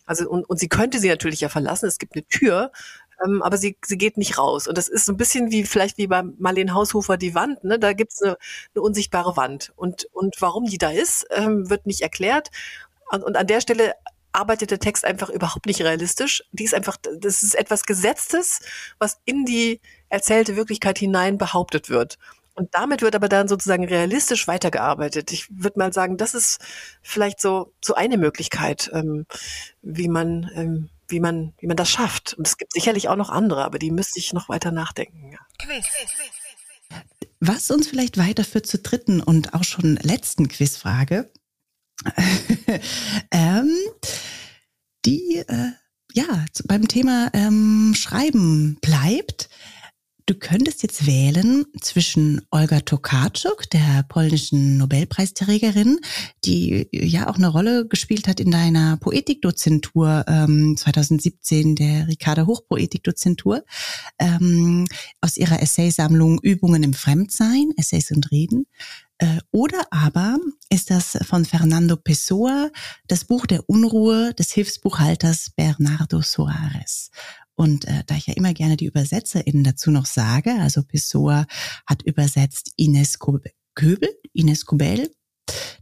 [0.07, 2.71] Also und, und sie könnte sie natürlich ja verlassen, es gibt eine Tür,
[3.25, 4.69] ähm, aber sie, sie geht nicht raus.
[4.69, 7.79] Und das ist so ein bisschen wie vielleicht wie bei Marlene Haushofer die Wand, ne?
[7.79, 8.37] Da gibt's eine,
[8.75, 9.73] eine unsichtbare Wand.
[9.77, 12.51] Und, und warum die da ist, ähm, wird nicht erklärt.
[13.11, 13.95] Und, und an der Stelle
[14.37, 16.45] arbeitet der Text einfach überhaupt nicht realistisch.
[16.53, 18.61] Die ist einfach, das ist etwas Gesetztes,
[18.99, 22.19] was in die erzählte Wirklichkeit hinein behauptet wird.
[22.55, 25.31] Und damit wird aber dann sozusagen realistisch weitergearbeitet.
[25.31, 26.59] Ich würde mal sagen, das ist
[27.03, 29.27] vielleicht so, so eine Möglichkeit, ähm,
[29.83, 32.35] wie man, ähm, wie man, wie man das schafft.
[32.35, 35.33] Und es gibt sicherlich auch noch andere, aber die müsste ich noch weiter nachdenken.
[35.33, 35.39] Ja.
[37.41, 41.31] Was uns vielleicht weiterführt zur dritten und auch schon letzten Quizfrage.
[43.31, 43.71] ähm,
[45.05, 45.73] die äh,
[46.13, 49.49] ja beim Thema ähm, Schreiben bleibt.
[50.29, 56.01] Du könntest jetzt wählen zwischen Olga Tokarczuk, der polnischen Nobelpreisträgerin,
[56.45, 63.65] die ja auch eine Rolle gespielt hat in deiner Poetikdozentur ähm, 2017, der Ricarda Hochpoetikdozentur,
[64.19, 64.89] ähm,
[65.21, 69.06] aus ihrer Essaysammlung Übungen im Fremdsein, Essays und Reden, äh,
[69.51, 70.39] oder aber
[70.69, 72.71] ist das von Fernando Pessoa,
[73.09, 77.11] das Buch der Unruhe des Hilfsbuchhalters Bernardo Soares.
[77.55, 81.47] Und äh, da ich ja immer gerne die ÜbersetzerInnen dazu noch sage, also Pessoa
[81.87, 83.19] hat übersetzt Ines
[83.75, 85.11] Köbel, Ines Kubel,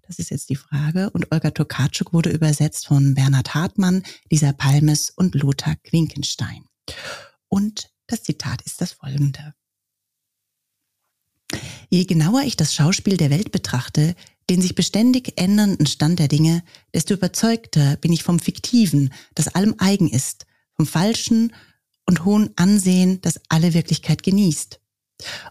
[0.06, 1.10] das ist jetzt die Frage.
[1.10, 6.64] Und Olga Tokarczuk wurde übersetzt von Bernhard Hartmann, Lisa Palmes und Lothar Quinkenstein.
[7.48, 9.54] Und das Zitat ist das folgende.
[11.94, 14.16] Je genauer ich das Schauspiel der Welt betrachte,
[14.50, 19.76] den sich beständig ändernden Stand der Dinge, desto überzeugter bin ich vom Fiktiven, das allem
[19.78, 21.52] eigen ist, vom Falschen
[22.04, 24.80] und hohen Ansehen, das alle Wirklichkeit genießt.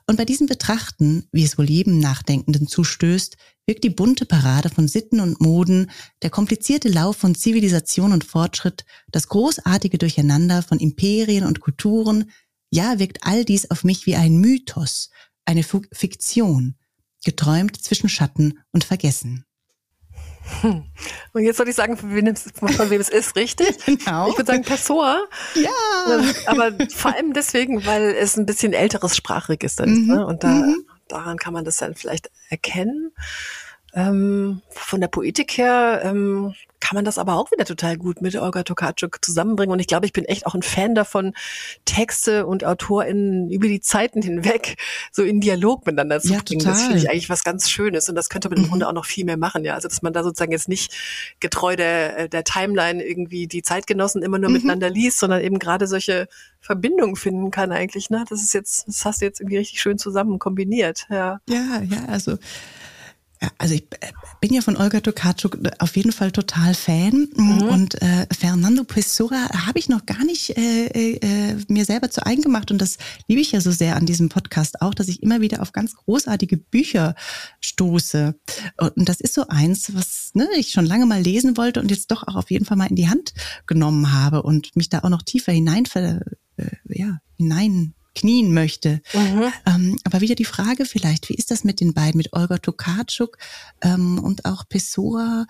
[0.05, 4.89] Und bei diesem Betrachten, wie es wohl jedem Nachdenkenden zustößt, wirkt die bunte Parade von
[4.89, 5.91] Sitten und Moden,
[6.23, 8.83] der komplizierte Lauf von Zivilisation und Fortschritt,
[9.13, 12.31] das großartige Durcheinander von Imperien und Kulturen,
[12.69, 15.09] ja, wirkt all dies auf mich wie ein Mythos,
[15.45, 16.75] eine Fiktion,
[17.25, 19.45] geträumt zwischen Schatten und Vergessen.
[20.61, 20.83] Hm.
[21.31, 23.77] Und jetzt soll ich sagen, von wem, von wem es ist, richtig?
[23.85, 24.29] Genau.
[24.29, 25.23] Ich würde sagen Pessoa.
[25.55, 25.69] Ja.
[26.13, 29.99] Ähm, aber vor allem deswegen, weil es ein bisschen älteres Sprachregister ist.
[29.99, 30.07] Mhm.
[30.07, 30.25] Ne?
[30.25, 30.85] Und da, mhm.
[31.07, 33.11] daran kann man das dann vielleicht erkennen.
[33.93, 38.35] Ähm, von der Poetik her ähm, kann man das aber auch wieder total gut mit
[38.35, 39.71] Olga Tokarczuk zusammenbringen.
[39.71, 41.33] Und ich glaube, ich bin echt auch ein Fan davon,
[41.85, 44.75] Texte und AutorInnen über die Zeiten hinweg
[45.09, 46.59] so in Dialog miteinander zu ja, bringen.
[46.59, 46.73] Total.
[46.73, 48.09] Das finde ich eigentlich was ganz Schönes.
[48.09, 48.67] Und das könnte man im mhm.
[48.67, 49.63] Grunde auch noch viel mehr machen.
[49.63, 50.93] Ja, also dass man da sozusagen jetzt nicht
[51.39, 54.55] getreu der, der Timeline irgendwie die Zeitgenossen immer nur mhm.
[54.55, 56.27] miteinander liest, sondern eben gerade solche
[56.59, 58.09] Verbindungen finden kann eigentlich.
[58.09, 58.25] Ne?
[58.27, 61.07] Das ist jetzt, das hast du jetzt irgendwie richtig schön zusammen kombiniert.
[61.09, 62.37] Ja, ja, ja also
[63.57, 67.29] also ich äh, bin ja von Olga Tokarczuk auf jeden Fall total Fan.
[67.35, 67.61] Mhm.
[67.63, 72.41] und äh, Fernando Pessoa habe ich noch gar nicht äh, äh, mir selber zu eigen
[72.41, 72.71] gemacht.
[72.71, 75.61] Und das liebe ich ja so sehr an diesem Podcast auch, dass ich immer wieder
[75.61, 77.15] auf ganz großartige Bücher
[77.61, 78.35] stoße.
[78.79, 82.11] Und das ist so eins, was ne, ich schon lange mal lesen wollte und jetzt
[82.11, 83.33] doch auch auf jeden Fall mal in die Hand
[83.65, 86.19] genommen habe und mich da auch noch tiefer hinein, äh,
[86.89, 89.01] ja, hinein knien möchte.
[89.13, 89.51] Mhm.
[89.65, 93.37] Ähm, aber wieder die Frage vielleicht, wie ist das mit den beiden, mit Olga Tokarczuk
[93.81, 95.45] ähm, und auch Pessoa?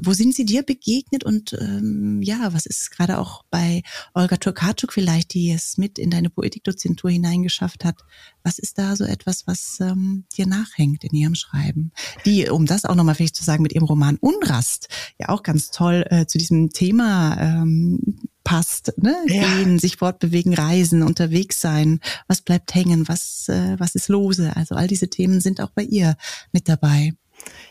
[0.00, 3.82] Wo sind sie dir begegnet und ähm, ja, was ist gerade auch bei
[4.14, 7.96] Olga Turkatschuk vielleicht, die es mit in deine Poetikdozentur hineingeschafft hat,
[8.42, 11.92] was ist da so etwas, was ähm, dir nachhängt in ihrem Schreiben?
[12.24, 14.88] Die, um das auch nochmal vielleicht zu sagen, mit ihrem Roman Unrast,
[15.18, 19.16] ja auch ganz toll äh, zu diesem Thema ähm, passt, ne?
[19.26, 19.42] Ja.
[19.42, 24.54] Gehen, sich fortbewegen, reisen, unterwegs sein, was bleibt hängen, was, äh, was ist lose.
[24.54, 26.16] Also all diese Themen sind auch bei ihr
[26.52, 27.14] mit dabei.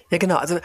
[0.09, 0.35] Ja, genau.
[0.35, 0.59] Also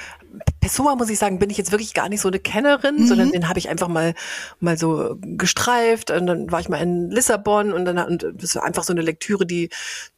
[0.60, 3.06] Pessoa, muss ich sagen, bin ich jetzt wirklich gar nicht so eine Kennerin, mhm.
[3.06, 4.14] sondern den habe ich einfach mal
[4.60, 8.64] mal so gestreift und dann war ich mal in Lissabon und dann und das war
[8.64, 9.70] einfach so eine Lektüre, die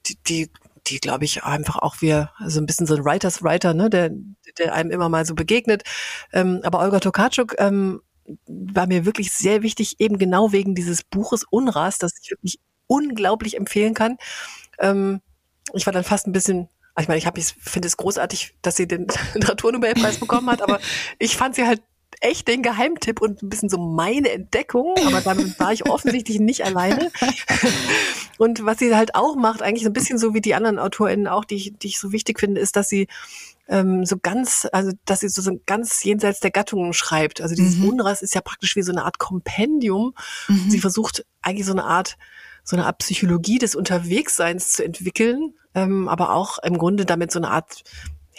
[0.07, 0.51] die, die
[0.87, 4.11] die glaube ich einfach auch wir also ein bisschen so ein Writers Writer, ne, der
[4.59, 5.85] der einem immer mal so begegnet.
[6.33, 8.01] Ähm, aber Olga Tokarczuk ähm,
[8.47, 13.57] war mir wirklich sehr wichtig, eben genau wegen dieses Buches Unras, das ich wirklich unglaublich
[13.57, 14.17] empfehlen kann.
[14.79, 15.21] Ähm,
[15.75, 16.69] ich war dann fast ein bisschen
[17.01, 20.81] ich meine, ich ich finde es großartig, dass sie den Literaturnobelpreis bekommen hat, aber
[21.19, 21.83] ich fand sie halt
[22.21, 26.65] echt den Geheimtipp und ein bisschen so meine Entdeckung, aber damit war ich offensichtlich nicht
[26.65, 27.11] alleine.
[28.39, 31.29] Und was sie halt auch macht, eigentlich so ein bisschen so wie die anderen AutorInnen
[31.29, 33.07] auch, die ich, die ich so wichtig finde, ist, dass sie
[33.69, 37.41] ähm, so ganz, also dass sie so, so ganz jenseits der Gattungen schreibt.
[37.41, 37.91] Also dieses mhm.
[37.91, 40.15] Unras ist ja praktisch wie so eine Art Kompendium.
[40.49, 40.71] Mhm.
[40.71, 42.17] Sie versucht eigentlich so eine Art
[42.65, 47.39] so eine Art Psychologie des Unterwegsseins zu entwickeln, ähm, aber auch im Grunde damit so
[47.39, 47.83] eine Art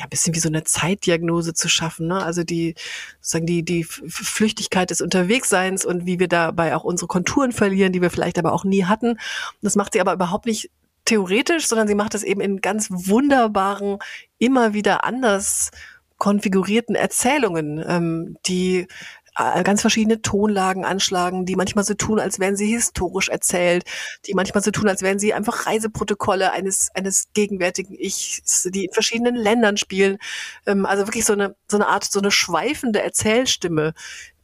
[0.02, 2.24] ja, bisschen wie so eine Zeitdiagnose zu schaffen, ne?
[2.24, 2.76] Also die,
[3.20, 8.02] sozusagen die, die Flüchtigkeit des Unterwegsseins und wie wir dabei auch unsere Konturen verlieren, die
[8.02, 9.20] wir vielleicht aber auch nie hatten.
[9.62, 10.72] Das macht sie aber überhaupt nicht
[11.06, 14.00] theoretisch, sondern sie macht es eben in ganz wunderbaren,
[14.38, 15.72] immer wieder anders
[16.18, 18.88] konfigurierten Erzählungen, ähm, die
[19.36, 23.84] ganz verschiedene Tonlagen anschlagen, die manchmal so tun, als wären sie historisch erzählt,
[24.26, 28.94] die manchmal so tun, als wären sie einfach Reiseprotokolle eines, eines gegenwärtigen Ichs, die in
[28.94, 30.18] verschiedenen Ländern spielen.
[30.66, 33.94] Ähm, also wirklich so eine, so eine Art, so eine schweifende Erzählstimme,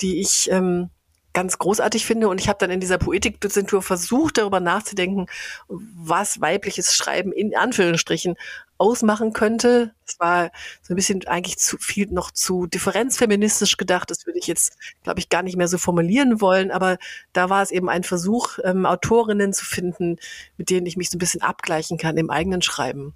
[0.01, 0.89] die ich, ähm,
[1.37, 2.29] ganz großartig finde.
[2.29, 5.27] Und ich habe dann in dieser Poetikdozentur versucht, darüber nachzudenken,
[5.67, 8.37] was weibliches Schreiben in Anführungsstrichen
[8.77, 9.93] ausmachen könnte.
[10.05, 10.51] Es war
[10.81, 14.09] so ein bisschen eigentlich zu viel noch zu differenzfeministisch gedacht.
[14.11, 16.71] Das würde ich jetzt, glaube ich, gar nicht mehr so formulieren wollen.
[16.71, 16.97] Aber
[17.33, 20.17] da war es eben ein Versuch, ähm, Autorinnen zu finden,
[20.57, 23.13] mit denen ich mich so ein bisschen abgleichen kann im eigenen Schreiben.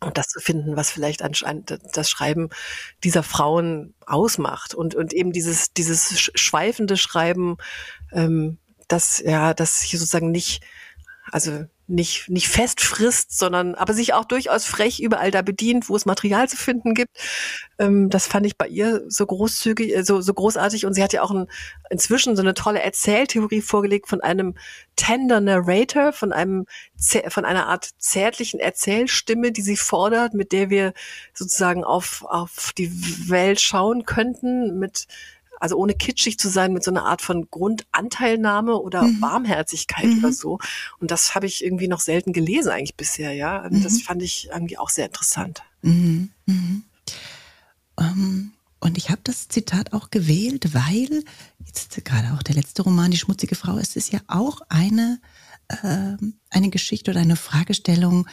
[0.00, 2.50] Und das zu finden, was vielleicht anscheinend das Schreiben
[3.04, 4.74] dieser Frauen ausmacht.
[4.74, 7.56] Und, und eben dieses, dieses schweifende Schreiben,
[8.12, 10.62] ähm, das, ja, das hier sozusagen nicht,
[11.32, 15.96] also nicht, nicht fest frisst, sondern aber sich auch durchaus frech überall da bedient, wo
[15.96, 17.18] es Material zu finden gibt.
[17.78, 20.86] Ähm, das fand ich bei ihr so großzügig, äh, so, so großartig.
[20.86, 21.46] Und sie hat ja auch ein,
[21.90, 24.54] inzwischen so eine tolle Erzähltheorie vorgelegt von einem
[24.96, 26.66] Tender Narrator, von einem,
[27.28, 30.94] von einer Art zärtlichen Erzählstimme, die sie fordert, mit der wir
[31.34, 32.90] sozusagen auf, auf die
[33.28, 35.06] Welt schauen könnten, mit,
[35.64, 39.22] also ohne kitschig zu sein, mit so einer Art von Grundanteilnahme oder mhm.
[39.22, 40.18] Warmherzigkeit mhm.
[40.18, 40.58] oder so.
[40.98, 43.64] Und das habe ich irgendwie noch selten gelesen eigentlich bisher, ja.
[43.64, 43.82] Und mhm.
[43.82, 45.62] das fand ich irgendwie auch sehr interessant.
[45.80, 46.30] Mhm.
[46.46, 46.84] Um, mhm.
[47.98, 51.24] ähm, und ich habe das Zitat auch gewählt, weil
[51.64, 55.18] jetzt gerade auch der letzte Roman, Die schmutzige Frau, es ist ja auch eine,
[55.68, 56.18] äh,
[56.50, 58.28] eine Geschichte oder eine Fragestellung,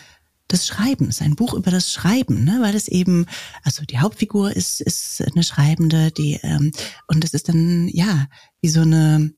[0.51, 2.59] des Schreibens, ein Buch über das Schreiben, ne?
[2.61, 3.25] weil es eben,
[3.63, 6.71] also die Hauptfigur ist, ist eine Schreibende, die, ähm,
[7.07, 8.27] und es ist dann, ja,
[8.61, 9.33] wie so eine,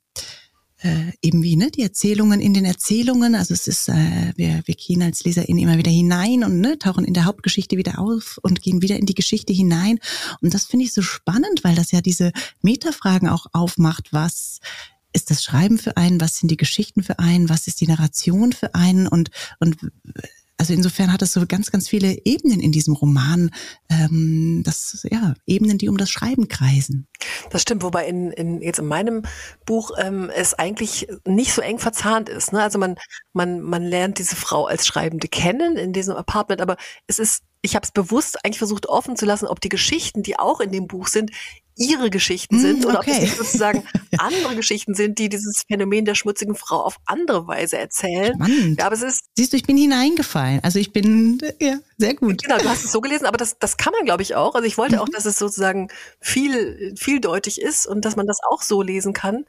[0.84, 4.76] äh, eben wie, ne, die Erzählungen in den Erzählungen, also es ist, äh, wir, wir
[4.76, 8.62] gehen als Leserin immer wieder hinein und ne, tauchen in der Hauptgeschichte wieder auf und
[8.62, 10.00] gehen wieder in die Geschichte hinein.
[10.42, 14.60] Und das finde ich so spannend, weil das ja diese Metafragen auch aufmacht, was
[15.14, 18.52] ist das Schreiben für einen, was sind die Geschichten für einen, was ist die Narration
[18.52, 19.08] für einen?
[19.08, 19.78] Und, und
[20.58, 23.50] also insofern hat es so ganz, ganz viele Ebenen in diesem Roman.
[23.90, 27.08] Ähm, das, ja, Ebenen, die um das Schreiben kreisen.
[27.50, 29.24] Das stimmt, wobei in, in jetzt in meinem
[29.66, 32.54] Buch ähm, es eigentlich nicht so eng verzahnt ist.
[32.54, 32.62] Ne?
[32.62, 32.96] Also man,
[33.34, 36.78] man, man lernt diese Frau als Schreibende kennen in diesem Apartment, aber
[37.08, 40.38] es ist ich habe es bewusst eigentlich versucht offen zu lassen, ob die Geschichten, die
[40.38, 41.32] auch in dem Buch sind,
[41.76, 43.18] ihre Geschichten sind mm, oder okay.
[43.18, 43.84] ob es sozusagen
[44.18, 48.36] andere Geschichten sind, die dieses Phänomen der schmutzigen Frau auf andere Weise erzählen.
[48.36, 48.80] Spannend.
[48.80, 50.60] Ja, aber es ist Siehst du, ich bin hineingefallen.
[50.62, 52.44] Also ich bin ja sehr gut.
[52.44, 54.56] Genau, du hast es so gelesen, aber das das kann man glaube ich auch.
[54.56, 55.02] Also ich wollte mhm.
[55.02, 55.88] auch, dass es sozusagen
[56.20, 59.46] viel vieldeutig ist und dass man das auch so lesen kann.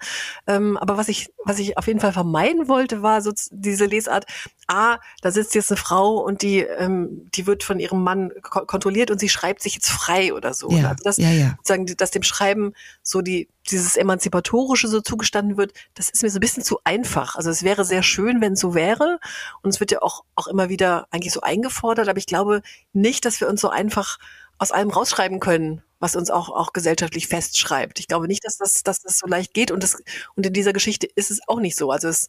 [0.46, 4.26] Ähm, aber was ich was ich auf jeden Fall vermeiden wollte, war so diese Lesart.
[4.66, 9.11] Ah, da sitzt jetzt eine Frau und die ähm, die wird von ihrem Mann kontrolliert
[9.11, 10.70] und sie schreibt sich jetzt frei oder so.
[10.70, 11.57] Ja, also das, ja, ja.
[11.59, 16.38] Sozusagen, dass dem Schreiben so die, dieses Emanzipatorische so zugestanden wird, das ist mir so
[16.38, 17.36] ein bisschen zu einfach.
[17.36, 19.18] Also es wäre sehr schön, wenn es so wäre.
[19.62, 22.08] Und es wird ja auch, auch immer wieder eigentlich so eingefordert.
[22.08, 22.62] Aber ich glaube
[22.92, 24.18] nicht, dass wir uns so einfach
[24.58, 27.98] aus allem rausschreiben können, was uns auch, auch gesellschaftlich festschreibt.
[27.98, 29.96] Ich glaube nicht, dass das, dass das so leicht geht und das,
[30.36, 31.90] und in dieser Geschichte ist es auch nicht so.
[31.90, 32.28] Also es,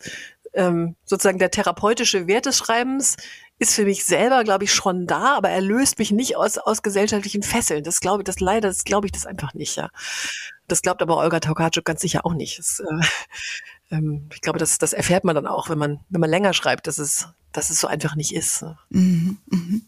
[0.54, 3.18] ähm, sozusagen der therapeutische Wert des Schreibens
[3.60, 6.82] ist für mich selber, glaube ich, schon da, aber er löst mich nicht aus, aus
[6.82, 7.84] gesellschaftlichen Fesseln.
[7.84, 9.90] Das glaube ich, das leider, das glaube ich das einfach nicht, ja.
[10.68, 12.60] Das glaubt aber Olga Tokarczuk ganz sicher auch nicht.
[12.60, 13.06] Das, äh,
[13.96, 16.88] ähm, ich glaube, das, das erfährt man dann auch, wenn man, wenn man länger schreibt,
[16.88, 18.66] dass es, dass es so einfach nicht ist.
[18.90, 19.82] Mhm, mhm.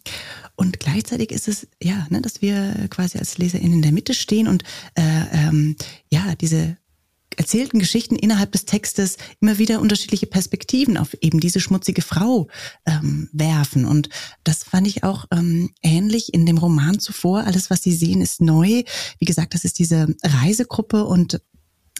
[0.55, 4.47] Und gleichzeitig ist es, ja, ne, dass wir quasi als LeserInnen in der Mitte stehen
[4.47, 4.63] und
[4.95, 5.75] äh, ähm,
[6.09, 6.77] ja, diese
[7.37, 12.47] erzählten Geschichten innerhalb des Textes immer wieder unterschiedliche Perspektiven auf eben diese schmutzige Frau
[12.85, 13.85] ähm, werfen.
[13.85, 14.09] Und
[14.43, 17.45] das fand ich auch ähm, ähnlich in dem Roman zuvor.
[17.45, 18.83] Alles, was Sie sehen, ist neu.
[19.19, 21.41] Wie gesagt, das ist diese Reisegruppe und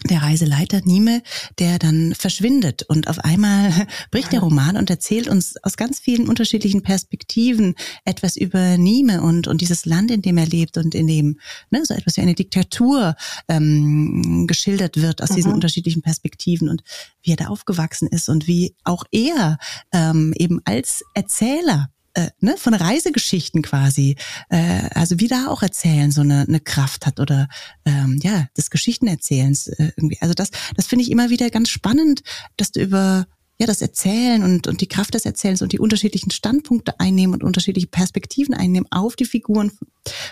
[0.04, 1.22] der Reiseleiter Nime,
[1.58, 3.72] der dann verschwindet und auf einmal
[4.10, 7.74] bricht der Roman und erzählt uns aus ganz vielen unterschiedlichen Perspektiven
[8.04, 11.40] etwas über Nime und und dieses Land, in dem er lebt und in dem
[11.70, 13.16] ne, so etwas wie eine Diktatur
[13.48, 15.34] ähm, geschildert wird aus mhm.
[15.34, 16.82] diesen unterschiedlichen Perspektiven und
[17.22, 19.58] wie er da aufgewachsen ist und wie auch er
[19.92, 24.16] ähm, eben als Erzähler äh, ne, von Reisegeschichten quasi,
[24.48, 27.48] äh, also wie da auch erzählen so eine, eine Kraft hat oder
[27.84, 30.18] ähm, ja, des Geschichtenerzählens äh, irgendwie.
[30.20, 32.22] Also das, das finde ich immer wieder ganz spannend,
[32.56, 33.26] dass du über
[33.58, 37.42] ja, das Erzählen und, und die Kraft des Erzählens und die unterschiedlichen Standpunkte einnehmen und
[37.42, 39.70] unterschiedliche Perspektiven einnehmen auf die Figuren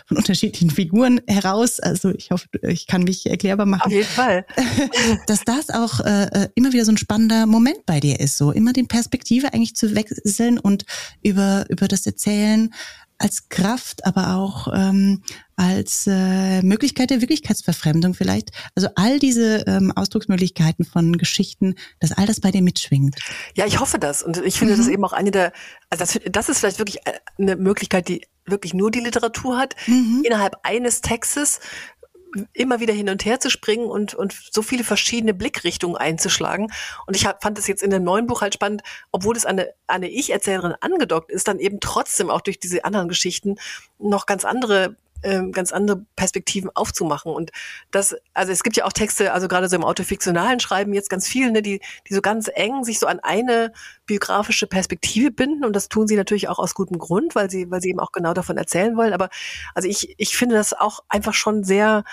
[0.06, 1.80] von, unterschiedlichen Figuren heraus.
[1.80, 3.86] Also ich hoffe, ich kann mich erklärbar machen.
[3.86, 4.46] Auf jeden Fall.
[5.26, 8.52] Dass das auch äh, äh, immer wieder so ein spannender Moment bei dir ist, so
[8.52, 10.84] immer den Perspektive eigentlich zu wechseln und
[11.22, 12.72] über, über das Erzählen
[13.18, 15.22] als Kraft, aber auch ähm,
[15.56, 18.50] als äh, Möglichkeit der Wirklichkeitsverfremdung vielleicht.
[18.74, 23.18] Also all diese ähm, Ausdrucksmöglichkeiten von Geschichten, dass all das bei dir mitschwingt.
[23.54, 24.22] Ja, ich hoffe das.
[24.22, 24.78] Und ich finde mhm.
[24.78, 25.52] das eben auch eine der,
[25.88, 27.00] also das, das ist vielleicht wirklich
[27.38, 30.22] eine Möglichkeit, die wirklich nur die Literatur hat, mhm.
[30.24, 31.60] innerhalb eines Textes
[32.53, 36.68] immer wieder hin und her zu springen und, und so viele verschiedene Blickrichtungen einzuschlagen.
[37.07, 38.82] Und ich hab, fand es jetzt in dem neuen Buch halt spannend,
[39.12, 43.57] obwohl es eine, eine Ich-Erzählerin angedockt ist, dann eben trotzdem auch durch diese anderen Geschichten
[43.99, 47.32] noch ganz andere ähm, ganz andere Perspektiven aufzumachen.
[47.32, 47.50] Und
[47.90, 51.26] das, also es gibt ja auch Texte, also gerade so im autofiktionalen Schreiben jetzt ganz
[51.26, 53.72] viele, ne, die, die so ganz eng sich so an eine
[54.06, 55.64] biografische Perspektive binden.
[55.64, 58.12] Und das tun sie natürlich auch aus gutem Grund, weil sie, weil sie eben auch
[58.12, 59.12] genau davon erzählen wollen.
[59.12, 59.28] Aber
[59.74, 62.04] also ich, ich finde das auch einfach schon sehr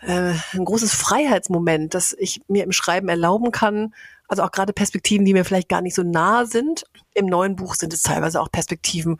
[0.00, 3.92] äh, ein großes Freiheitsmoment, dass ich mir im Schreiben erlauben kann,
[4.26, 6.84] also auch gerade Perspektiven, die mir vielleicht gar nicht so nah sind.
[7.14, 9.18] Im neuen Buch sind es teilweise auch Perspektiven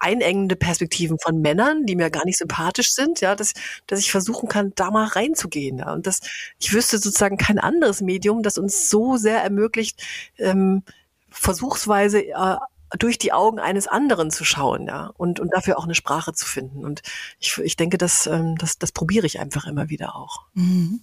[0.00, 3.52] einengende Perspektiven von Männern, die mir gar nicht sympathisch sind, ja, dass,
[3.86, 5.78] dass ich versuchen kann, da mal reinzugehen.
[5.78, 5.92] Ja.
[5.92, 6.20] Und das,
[6.58, 10.02] ich wüsste sozusagen kein anderes Medium, das uns so sehr ermöglicht,
[10.38, 10.82] ähm,
[11.30, 12.56] versuchsweise äh,
[12.98, 16.46] durch die Augen eines anderen zu schauen, ja, und, und dafür auch eine Sprache zu
[16.46, 16.84] finden.
[16.84, 17.02] Und
[17.38, 20.46] ich, ich denke, das, ähm, das, das probiere ich einfach immer wieder auch.
[20.54, 21.02] Mhm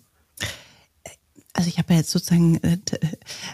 [1.55, 2.77] also ich habe ja jetzt sozusagen äh,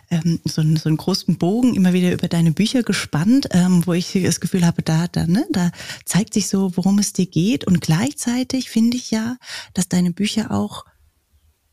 [0.10, 3.94] ähm, so, einen, so einen großen Bogen immer wieder über deine Bücher gespannt, ähm, wo
[3.94, 5.72] ich das Gefühl habe, da, da, ne, da
[6.04, 7.66] zeigt sich so, worum es dir geht.
[7.66, 9.38] Und gleichzeitig finde ich ja,
[9.76, 10.86] dass deine Bücher auch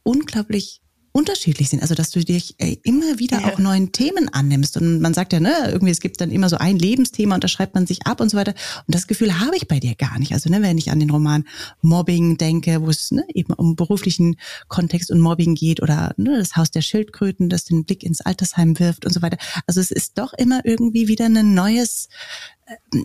[0.02, 0.82] unglaublich
[1.18, 1.82] unterschiedlich sind.
[1.82, 3.48] Also dass du dich äh, immer wieder ja.
[3.48, 4.76] auch neuen Themen annimmst.
[4.76, 7.48] Und man sagt ja, ne, irgendwie es gibt dann immer so ein Lebensthema und da
[7.48, 8.54] schreibt man sich ab und so weiter.
[8.86, 10.32] Und das Gefühl habe ich bei dir gar nicht.
[10.32, 11.44] Also ne, wenn ich an den Roman
[11.82, 14.36] Mobbing denke, wo es ne, eben um beruflichen
[14.68, 18.78] Kontext und Mobbing geht oder ne, das Haus der Schildkröten, das den Blick ins Altersheim
[18.78, 19.38] wirft und so weiter.
[19.66, 22.08] Also es ist doch immer irgendwie wieder ein neues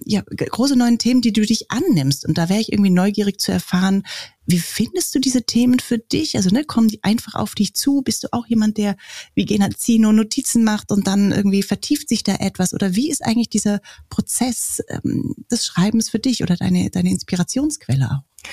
[0.05, 2.25] ja, große neuen Themen, die du dich annimmst.
[2.25, 4.03] Und da wäre ich irgendwie neugierig zu erfahren,
[4.45, 6.35] wie findest du diese Themen für dich?
[6.35, 8.01] Also, ne, kommen die einfach auf dich zu?
[8.01, 8.97] Bist du auch jemand, der
[9.35, 12.73] wie Genazino Notizen macht und dann irgendwie vertieft sich da etwas?
[12.73, 18.09] Oder wie ist eigentlich dieser Prozess ähm, des Schreibens für dich oder deine, deine Inspirationsquelle
[18.11, 18.49] auch?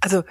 [0.00, 0.24] Also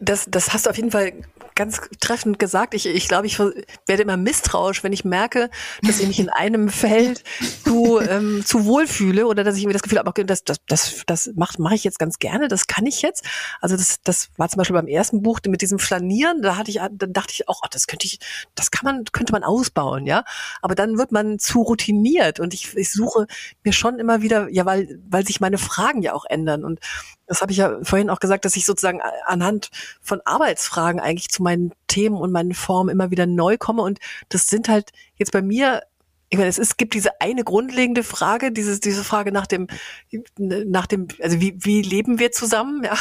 [0.00, 1.12] das, das hast du auf jeden Fall
[1.58, 2.72] ganz treffend gesagt.
[2.74, 5.50] Ich, ich glaube, ich werde immer misstrauisch, wenn ich merke,
[5.82, 7.24] dass ich mich in einem Feld
[7.64, 10.58] zu, ähm, zu wohl fühle oder dass ich mir das Gefühl habe, okay, das, das,
[10.68, 13.24] das, das mache mach ich jetzt ganz gerne, das kann ich jetzt.
[13.60, 16.78] Also das, das war zum Beispiel beim ersten Buch mit diesem Flanieren, da hatte ich,
[16.92, 18.20] dann dachte ich auch, oh, das könnte ich,
[18.54, 20.22] das kann man, könnte man ausbauen, ja.
[20.62, 23.26] Aber dann wird man zu routiniert und ich, ich suche
[23.64, 26.64] mir schon immer wieder, ja, weil, weil sich meine Fragen ja auch ändern.
[26.64, 26.78] Und
[27.28, 29.70] das habe ich ja vorhin auch gesagt, dass ich sozusagen anhand
[30.00, 33.82] von Arbeitsfragen eigentlich zu meinen Themen und meinen Formen immer wieder neu komme.
[33.82, 33.98] Und
[34.30, 35.82] das sind halt jetzt bei mir
[36.30, 39.66] ich meine, es ist, gibt diese eine grundlegende Frage, dieses, diese Frage nach dem,
[40.36, 42.96] nach dem, also wie, wie leben wir zusammen, ja.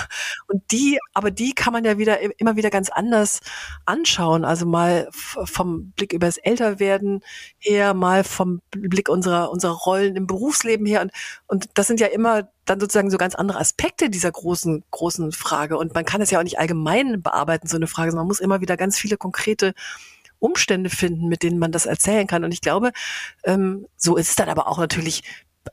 [0.48, 3.42] Und die, aber die kann man ja wieder, immer wieder ganz anders
[3.86, 4.46] anschauen.
[4.46, 7.22] Also mal vom Blick übers Älterwerden
[7.60, 11.02] her, mal vom Blick unserer, unserer Rollen im Berufsleben her.
[11.02, 11.12] Und,
[11.48, 15.78] und das sind ja immer dann sozusagen so ganz andere Aspekte dieser großen, großen Frage.
[15.78, 18.16] Und man kann es ja auch nicht allgemein bearbeiten, so eine Frage.
[18.16, 19.74] Man muss immer wieder ganz viele konkrete
[20.40, 22.44] Umstände finden, mit denen man das erzählen kann.
[22.44, 22.92] Und ich glaube,
[23.44, 25.24] ähm, so ist es dann aber auch natürlich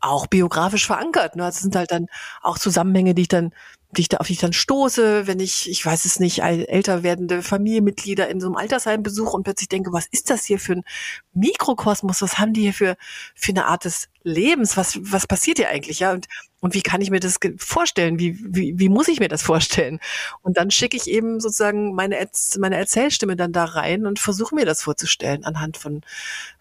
[0.01, 1.37] auch biografisch verankert.
[1.37, 1.43] Ne?
[1.43, 2.07] Das sind halt dann
[2.43, 3.53] auch Zusammenhänge, die ich dann
[3.95, 7.03] die ich da, auf die ich dann stoße, wenn ich, ich weiß es nicht, älter
[7.03, 10.75] werdende Familienmitglieder in so einem Altersheim besuche und plötzlich denke, was ist das hier für
[10.75, 10.85] ein
[11.33, 12.21] Mikrokosmos?
[12.23, 12.97] Was haben die hier für,
[13.35, 14.77] für eine Art des Lebens?
[14.77, 16.01] Was, was passiert hier eigentlich?
[16.01, 16.27] Ja, und,
[16.65, 18.19] und wie kann ich mir das vorstellen?
[18.19, 20.01] Wie, wie, wie muss ich mir das vorstellen?
[20.41, 22.17] Und dann schicke ich eben sozusagen meine,
[22.59, 26.01] meine Erzählstimme dann da rein und versuche mir das vorzustellen anhand von,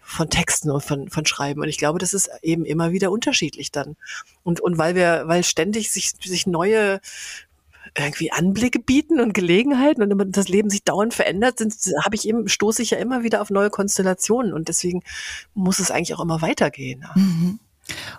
[0.00, 1.62] von Texten und von, von Schreiben.
[1.62, 3.96] Und ich glaube, das ist eben immer wieder unterschiedlich dann.
[4.42, 7.00] Und, und weil wir, weil ständig sich, sich neue
[7.96, 11.74] irgendwie Anblicke bieten und Gelegenheiten und das Leben sich dauernd verändert, sind,
[12.04, 15.02] habe ich eben, stoße ich ja immer wieder auf neue Konstellationen und deswegen
[15.54, 17.06] muss es eigentlich auch immer weitergehen.
[17.14, 17.58] Mhm.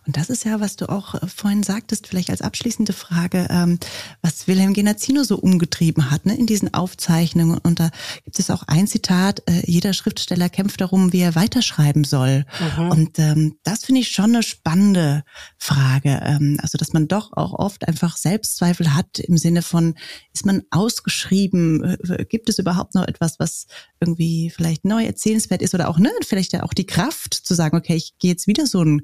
[0.05, 3.79] Und das ist ja, was du auch äh, vorhin sagtest, vielleicht als abschließende Frage, ähm,
[4.21, 7.57] was Wilhelm Genazzino so umgetrieben hat ne, in diesen Aufzeichnungen.
[7.57, 7.89] Und da
[8.23, 12.45] gibt es auch ein Zitat, äh, jeder Schriftsteller kämpft darum, wie er weiterschreiben soll.
[12.77, 12.89] Mhm.
[12.89, 15.23] Und ähm, das finde ich schon eine spannende
[15.57, 16.19] Frage.
[16.23, 19.95] Ähm, also, dass man doch auch oft einfach Selbstzweifel hat im Sinne von,
[20.33, 21.97] ist man ausgeschrieben?
[22.09, 23.67] Äh, gibt es überhaupt noch etwas, was
[23.99, 27.77] irgendwie vielleicht neu erzählenswert ist oder auch, ne, vielleicht ja auch die Kraft zu sagen,
[27.77, 29.01] okay, ich gehe jetzt wieder so ein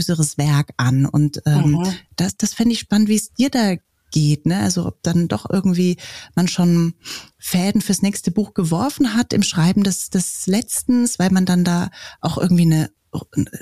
[0.00, 1.06] größeres Werk an.
[1.06, 1.92] Und ähm, mhm.
[2.16, 3.76] das, das fände ich spannend, wie es dir da
[4.10, 4.60] geht, ne?
[4.60, 5.96] Also ob dann doch irgendwie
[6.34, 6.94] man schon
[7.38, 11.90] Fäden fürs nächste Buch geworfen hat im Schreiben des, des Letztens, weil man dann da
[12.20, 12.90] auch irgendwie eine,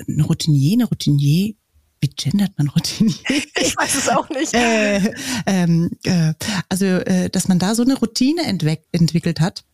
[0.07, 1.53] eine Routinier, eine Routinier
[2.01, 3.13] wie gendert man Routinier?
[3.59, 4.53] Ich weiß es auch nicht.
[4.53, 5.13] Äh,
[5.45, 6.33] ähm, äh,
[6.69, 9.65] also, äh, dass man da so eine Routine entwickelt hat,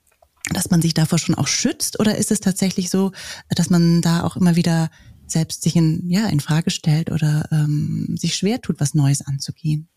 [0.51, 3.11] dass man sich davor schon auch schützt, oder ist es tatsächlich so,
[3.49, 4.89] dass man da auch immer wieder
[5.27, 9.87] selbst sich in, ja, in Frage stellt oder ähm, sich schwer tut, was Neues anzugehen?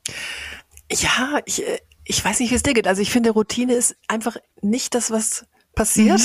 [0.91, 2.89] Ja, ich, äh, ich weiß nicht, wie es dir geht.
[2.89, 6.20] Also ich finde, Routine ist einfach nicht das, was passiert.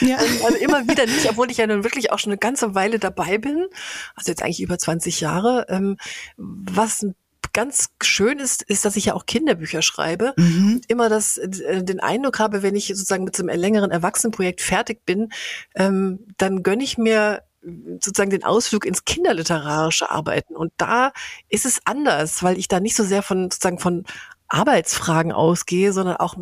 [0.00, 0.08] Mhm.
[0.08, 0.18] Ja.
[0.44, 3.38] Also immer wieder nicht, obwohl ich ja nun wirklich auch schon eine ganze Weile dabei
[3.38, 3.66] bin.
[4.14, 5.66] Also jetzt eigentlich über 20 Jahre.
[5.68, 5.96] Ähm,
[6.36, 7.06] was
[7.52, 10.34] ganz schön ist, ist, dass ich ja auch Kinderbücher schreibe.
[10.36, 10.80] Mhm.
[10.88, 15.04] Immer das, äh, den Eindruck habe, wenn ich sozusagen mit so einem längeren Erwachsenenprojekt fertig
[15.04, 15.30] bin,
[15.74, 20.56] ähm, dann gönne ich mir sozusagen den Ausflug ins kinderliterarische Arbeiten.
[20.56, 21.12] Und da
[21.48, 24.04] ist es anders, weil ich da nicht so sehr von sozusagen von
[24.48, 26.36] Arbeitsfragen ausgehe, sondern auch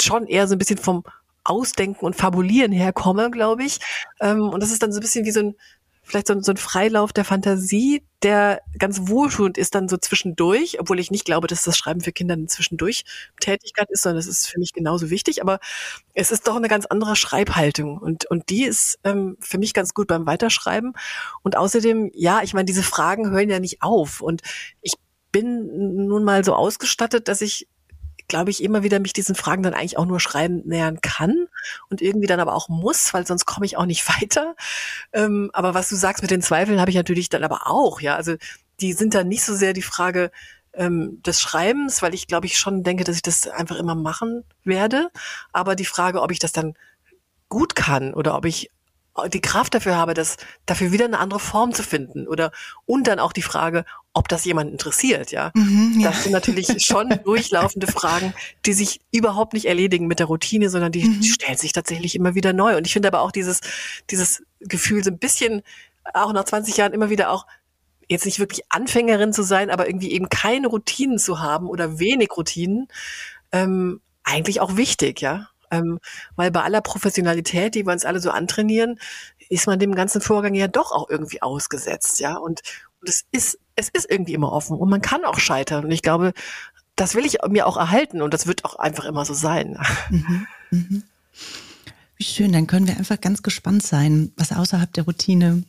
[0.00, 1.04] schon eher so ein bisschen vom
[1.44, 3.78] Ausdenken und Fabulieren herkomme, glaube ich.
[4.20, 5.54] Ähm, und das ist dann so ein bisschen wie so ein
[6.12, 11.00] vielleicht so, so ein Freilauf der Fantasie, der ganz wohltuend ist dann so zwischendurch, obwohl
[11.00, 13.04] ich nicht glaube, dass das Schreiben für Kinder eine zwischendurch
[13.40, 15.58] Tätigkeit ist, sondern es ist für mich genauso wichtig, aber
[16.12, 19.94] es ist doch eine ganz andere Schreibhaltung und, und die ist ähm, für mich ganz
[19.94, 20.92] gut beim Weiterschreiben.
[21.42, 24.20] Und außerdem, ja, ich meine, diese Fragen hören ja nicht auf.
[24.20, 24.42] Und
[24.82, 24.94] ich
[25.32, 27.66] bin nun mal so ausgestattet, dass ich
[28.32, 31.48] glaube ich, immer wieder mich diesen Fragen dann eigentlich auch nur schreiben nähern kann
[31.90, 34.56] und irgendwie dann aber auch muss, weil sonst komme ich auch nicht weiter.
[35.12, 38.16] Ähm, aber was du sagst mit den Zweifeln, habe ich natürlich dann aber auch, ja.
[38.16, 38.36] Also
[38.80, 40.30] die sind dann nicht so sehr die Frage
[40.72, 44.44] ähm, des Schreibens, weil ich glaube ich schon denke, dass ich das einfach immer machen
[44.64, 45.10] werde.
[45.52, 46.74] Aber die Frage, ob ich das dann
[47.50, 48.70] gut kann oder ob ich
[49.32, 50.36] die Kraft dafür habe, das
[50.66, 52.50] dafür wieder eine andere Form zu finden oder
[52.86, 53.84] und dann auch die Frage,
[54.14, 55.50] ob das jemand interessiert, ja.
[55.54, 56.10] Mhm, ja.
[56.10, 58.34] Das sind natürlich schon durchlaufende Fragen,
[58.66, 61.20] die sich überhaupt nicht erledigen mit der Routine, sondern die, mhm.
[61.20, 62.76] die stellen sich tatsächlich immer wieder neu.
[62.76, 63.60] Und ich finde aber auch dieses
[64.10, 65.62] dieses Gefühl so ein bisschen
[66.14, 67.46] auch nach 20 Jahren immer wieder auch
[68.08, 72.30] jetzt nicht wirklich Anfängerin zu sein, aber irgendwie eben keine Routinen zu haben oder wenig
[72.36, 72.88] Routinen,
[73.52, 75.48] ähm, eigentlich auch wichtig, ja.
[75.72, 75.98] Ähm,
[76.36, 79.00] weil bei aller Professionalität, die wir uns alle so antrainieren,
[79.48, 82.36] ist man dem ganzen Vorgang ja doch auch irgendwie ausgesetzt, ja.
[82.36, 82.62] Und,
[83.00, 85.84] und es ist, es ist irgendwie immer offen und man kann auch scheitern.
[85.84, 86.32] Und ich glaube,
[86.94, 89.78] das will ich mir auch erhalten und das wird auch einfach immer so sein.
[90.10, 91.02] Mhm, mhm.
[92.16, 95.64] Wie schön, dann können wir einfach ganz gespannt sein, was außerhalb der Routine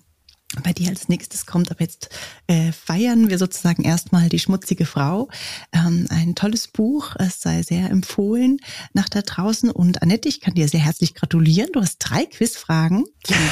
[0.62, 1.72] bei dir als nächstes kommt.
[1.72, 2.10] Aber jetzt
[2.48, 5.30] äh, feiern wir sozusagen erstmal die schmutzige Frau.
[5.72, 8.60] Ähm, ein tolles Buch, es sei sehr empfohlen
[8.94, 9.72] nach da draußen.
[9.72, 11.70] Und Annette, ich kann dir sehr herzlich gratulieren.
[11.74, 13.06] Du hast drei Quizfragen,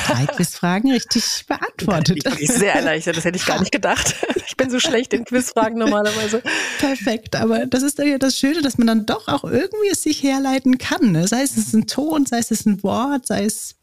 [0.05, 2.17] drei Quizfragen richtig beantwortet.
[2.17, 4.15] Ich bin sehr erleichtert, das hätte ich gar nicht gedacht.
[4.47, 6.43] Ich bin so schlecht in Quizfragen normalerweise.
[6.79, 10.21] Perfekt, aber das ist ja das Schöne, dass man dann doch auch irgendwie es sich
[10.23, 11.13] herleiten kann.
[11.13, 11.27] Ne?
[11.27, 13.75] Sei es ein Ton, sei es ein Wort, sei es,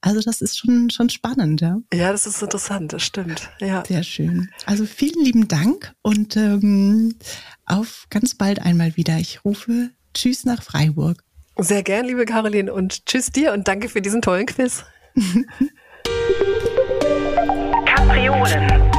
[0.00, 1.78] also das ist schon, schon spannend, ja.
[1.94, 3.48] Ja, das ist interessant interessant, das stimmt.
[3.60, 3.84] Ja.
[3.86, 4.50] Sehr schön.
[4.64, 7.14] Also vielen lieben Dank und ähm,
[7.64, 9.18] auf ganz bald einmal wieder.
[9.18, 11.22] Ich rufe Tschüss nach Freiburg.
[11.58, 14.84] Sehr gern, liebe Caroline, und Tschüss dir und danke für diesen tollen Quiz.
[17.86, 18.95] Kapriolen.